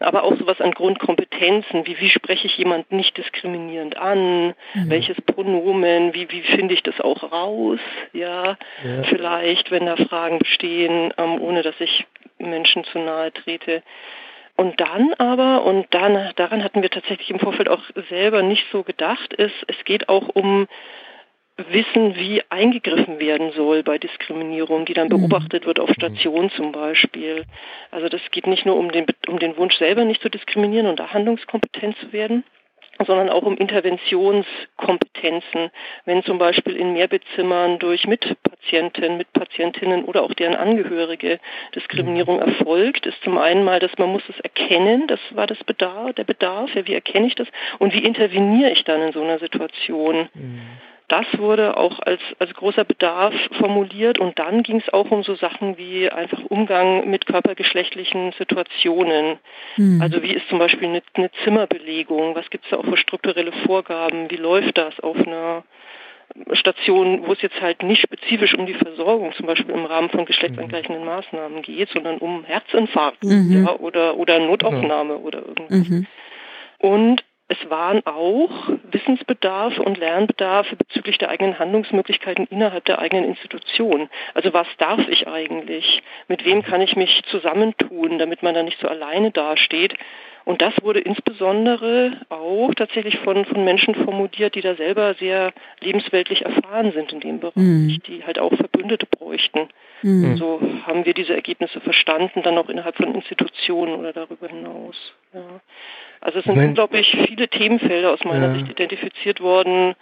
[0.00, 4.90] aber auch sowas an Grundkompetenzen, wie wie spreche ich jemanden nicht diskriminierend an, mhm.
[4.90, 7.80] welches Pronomen, wie wie finde ich das auch raus,
[8.12, 9.02] ja, ja.
[9.04, 12.06] vielleicht, wenn da Fragen bestehen, ähm, ohne dass ich
[12.38, 13.82] Menschen zu nahe trete.
[14.56, 18.82] Und dann aber, und dann, daran hatten wir tatsächlich im Vorfeld auch selber nicht so
[18.82, 20.68] gedacht, ist, es geht auch um
[21.68, 25.20] Wissen, wie eingegriffen werden soll bei Diskriminierung, die dann mhm.
[25.20, 25.94] beobachtet wird auf mhm.
[25.94, 27.44] Station zum Beispiel.
[27.90, 31.00] Also das geht nicht nur um den, um den Wunsch selber nicht zu diskriminieren und
[31.00, 32.44] da handlungskompetent zu werden,
[33.06, 35.70] sondern auch um Interventionskompetenzen,
[36.04, 41.40] wenn zum Beispiel in Mehrbettzimmern durch Mitpatienten, Mitpatientinnen oder auch deren Angehörige
[41.74, 46.12] Diskriminierung erfolgt, ist zum einen mal, dass man muss es erkennen, das war das Bedarf,
[46.14, 47.48] der Bedarf, ja, wie erkenne ich das
[47.78, 50.28] und wie interveniere ich dann in so einer Situation.
[50.34, 50.60] Mhm
[51.10, 55.34] das wurde auch als, als großer Bedarf formuliert und dann ging es auch um so
[55.34, 59.38] Sachen wie einfach Umgang mit körpergeschlechtlichen Situationen.
[59.76, 60.00] Mhm.
[60.00, 63.50] Also wie ist zum Beispiel eine, eine Zimmerbelegung, was gibt es da auch für strukturelle
[63.66, 65.64] Vorgaben, wie läuft das auf einer
[66.52, 70.26] Station, wo es jetzt halt nicht spezifisch um die Versorgung, zum Beispiel im Rahmen von
[70.26, 73.64] geschlechtsangleichenden Maßnahmen geht, sondern um Herzinfarkt mhm.
[73.64, 75.24] ja, oder, oder Notaufnahme mhm.
[75.24, 75.88] oder irgendwas.
[75.88, 76.06] Mhm.
[76.78, 84.08] Und es waren auch Wissensbedarfe und Lernbedarfe bezüglich der eigenen Handlungsmöglichkeiten innerhalb der eigenen Institution.
[84.34, 86.00] Also was darf ich eigentlich?
[86.28, 89.96] Mit wem kann ich mich zusammentun, damit man da nicht so alleine dasteht?
[90.44, 96.44] Und das wurde insbesondere auch tatsächlich von, von Menschen formuliert, die da selber sehr lebensweltlich
[96.44, 98.02] erfahren sind in dem Bereich, mhm.
[98.06, 99.68] die halt auch Verbündete bräuchten.
[100.02, 100.36] Mhm.
[100.36, 104.96] So haben wir diese Ergebnisse verstanden, dann auch innerhalb von Institutionen oder darüber hinaus.
[105.34, 105.60] Ja.
[106.20, 108.54] Also es sind mein, unglaublich viele Themenfelder aus meiner ja.
[108.54, 109.94] Sicht identifiziert worden,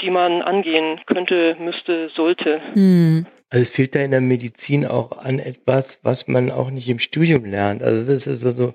[0.00, 2.60] die man angehen könnte, müsste, sollte.
[2.74, 3.26] Hm.
[3.50, 7.00] Also es fehlt da in der Medizin auch an etwas, was man auch nicht im
[7.00, 7.82] Studium lernt.
[7.82, 8.74] Also das ist also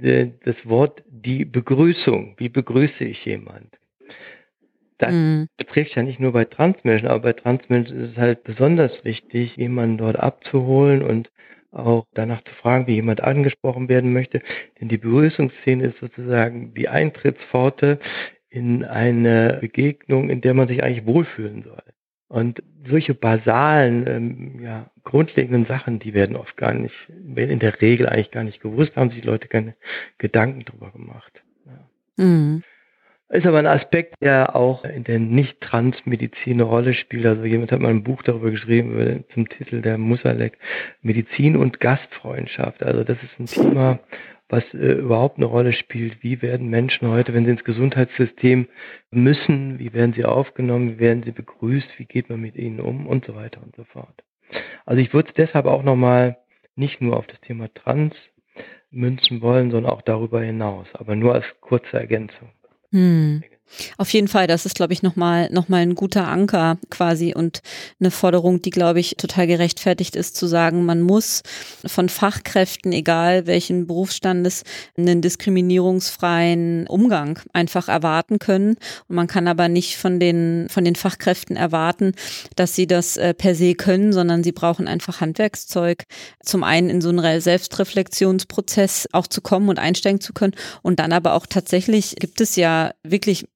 [0.00, 2.34] das Wort die Begrüßung.
[2.38, 3.78] Wie begrüße ich jemand?
[4.98, 5.48] Das mhm.
[5.58, 9.98] betrifft ja nicht nur bei Transmenschen, aber bei Transmenschen ist es halt besonders wichtig, jemanden
[9.98, 11.30] dort abzuholen und
[11.72, 14.40] auch danach zu fragen, wie jemand angesprochen werden möchte.
[14.80, 17.98] Denn die Begrüßungsszene ist sozusagen die Eintrittspforte
[18.48, 21.82] in eine Begegnung, in der man sich eigentlich wohlfühlen soll.
[22.28, 27.80] Und solche basalen, ähm, ja, grundlegenden Sachen, die werden oft gar nicht, werden in der
[27.80, 29.74] Regel eigentlich gar nicht gewusst, haben sich Leute keine
[30.18, 31.42] Gedanken drüber gemacht.
[31.66, 32.24] Ja.
[32.24, 32.64] Mhm.
[33.28, 37.26] Ist aber ein Aspekt, der auch in der Nicht-Trans-Medizin eine Rolle spielt.
[37.26, 40.58] Also jemand hat mal ein Buch darüber geschrieben, zum Titel der Musalek,
[41.02, 42.84] Medizin und Gastfreundschaft.
[42.84, 43.98] Also das ist ein Thema,
[44.48, 46.22] was äh, überhaupt eine Rolle spielt.
[46.22, 48.68] Wie werden Menschen heute, wenn sie ins Gesundheitssystem
[49.10, 53.06] müssen, wie werden sie aufgenommen, wie werden sie begrüßt, wie geht man mit ihnen um
[53.06, 54.22] und so weiter und so fort.
[54.84, 56.38] Also ich würde deshalb auch nochmal
[56.76, 58.14] nicht nur auf das Thema Trans
[58.90, 62.50] münzen wollen, sondern auch darüber hinaus, aber nur als kurze Ergänzung.
[62.92, 63.42] Hm.
[63.98, 67.60] Auf jeden Fall, das ist, glaube ich, nochmal noch mal ein guter Anker quasi und
[68.00, 71.42] eine Forderung, die, glaube ich, total gerechtfertigt ist, zu sagen, man muss
[71.84, 74.62] von Fachkräften, egal welchen Berufsstandes,
[74.96, 78.76] einen diskriminierungsfreien Umgang einfach erwarten können.
[79.08, 82.12] Und man kann aber nicht von den, von den Fachkräften erwarten,
[82.54, 86.04] dass sie das äh, per se können, sondern sie brauchen einfach Handwerkszeug,
[86.42, 90.54] zum einen in so einen Selbstreflexionsprozess auch zu kommen und einsteigen zu können.
[90.82, 93.46] Und dann aber auch tatsächlich gibt es ja wirklich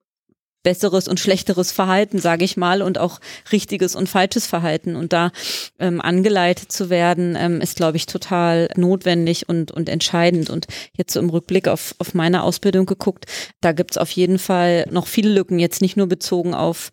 [0.63, 4.95] besseres und schlechteres Verhalten, sage ich mal, und auch richtiges und falsches Verhalten.
[4.95, 5.31] Und da
[5.79, 10.51] ähm, angeleitet zu werden, ähm, ist, glaube ich, total notwendig und, und entscheidend.
[10.51, 13.25] Und jetzt so im Rückblick auf, auf meine Ausbildung geguckt,
[13.61, 16.91] da gibt's auf jeden Fall noch viele Lücken, jetzt nicht nur bezogen auf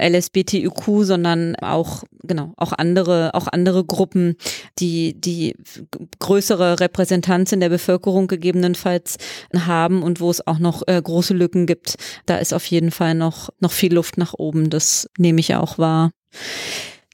[0.00, 4.36] LSBTIQ, sondern auch, genau, auch andere, auch andere Gruppen,
[4.78, 5.56] die, die
[6.20, 9.18] größere Repräsentanz in der Bevölkerung gegebenenfalls
[9.54, 11.96] haben und wo es auch noch äh, große Lücken gibt.
[12.24, 14.70] Da ist auf jeden Fall noch, noch viel Luft nach oben.
[14.70, 16.10] Das nehme ich auch wahr.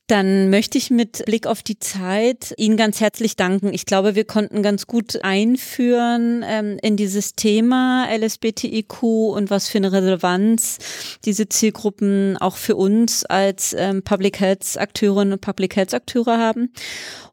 [0.09, 3.75] Dann möchte ich mit Blick auf die Zeit Ihnen ganz herzlich danken.
[3.75, 9.79] Ich glaube, wir konnten ganz gut einführen ähm, in dieses Thema LSBTIQ und was für
[9.79, 10.79] eine Relevanz
[11.25, 16.71] diese Zielgruppen auch für uns als ähm, Public Health Akteurinnen und Public Health Akteure haben.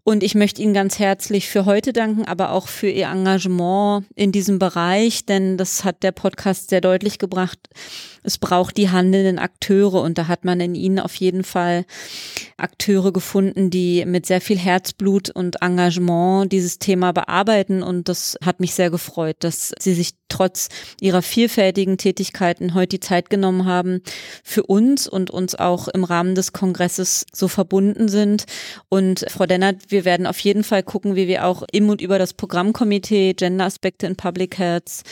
[0.05, 4.33] Und ich möchte Ihnen ganz herzlich für heute danken, aber auch für Ihr Engagement in
[4.33, 7.57] diesem Bereich, denn das hat der Podcast sehr deutlich gebracht.
[8.21, 11.85] Es braucht die handelnden Akteure und da hat man in Ihnen auf jeden Fall
[12.63, 18.59] Akteure gefunden, die mit sehr viel Herzblut und Engagement dieses Thema bearbeiten und das hat
[18.59, 24.01] mich sehr gefreut, dass Sie sich trotz Ihrer vielfältigen Tätigkeiten heute die Zeit genommen haben
[24.43, 28.45] für uns und uns auch im Rahmen des Kongresses so verbunden sind.
[28.89, 32.17] Und Frau Dennert, wir werden auf jeden Fall gucken, wie wir auch im und über
[32.17, 35.03] das Programmkomitee Gender Aspekte in Public Health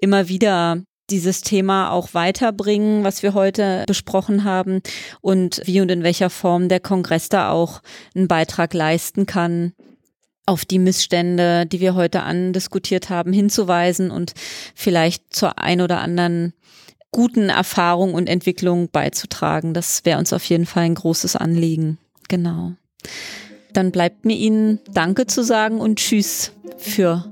[0.00, 4.82] immer wieder dieses Thema auch weiterbringen, was wir heute besprochen haben
[5.20, 7.80] und wie und in welcher Form der Kongress da auch
[8.14, 9.72] einen Beitrag leisten kann,
[10.46, 14.32] auf die Missstände, die wir heute andiskutiert haben, hinzuweisen und
[14.74, 16.54] vielleicht zur ein oder anderen
[17.10, 19.74] guten Erfahrung und Entwicklung beizutragen.
[19.74, 21.98] Das wäre uns auf jeden Fall ein großes Anliegen.
[22.28, 22.72] Genau.
[23.72, 27.30] Dann bleibt mir Ihnen Danke zu sagen und Tschüss für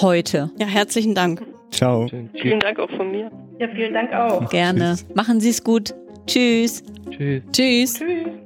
[0.00, 0.50] heute.
[0.58, 1.42] Ja, herzlichen Dank.
[1.72, 2.08] Ciao.
[2.34, 3.30] Vielen Dank auch von mir.
[3.58, 4.48] Ja, vielen Dank auch.
[4.50, 4.94] Gerne.
[4.96, 5.06] Tschüss.
[5.14, 5.94] Machen Sie es gut.
[6.26, 6.84] Tschüss.
[7.10, 7.42] Tschüss.
[7.52, 7.94] Tschüss.
[7.94, 8.41] Tschüss.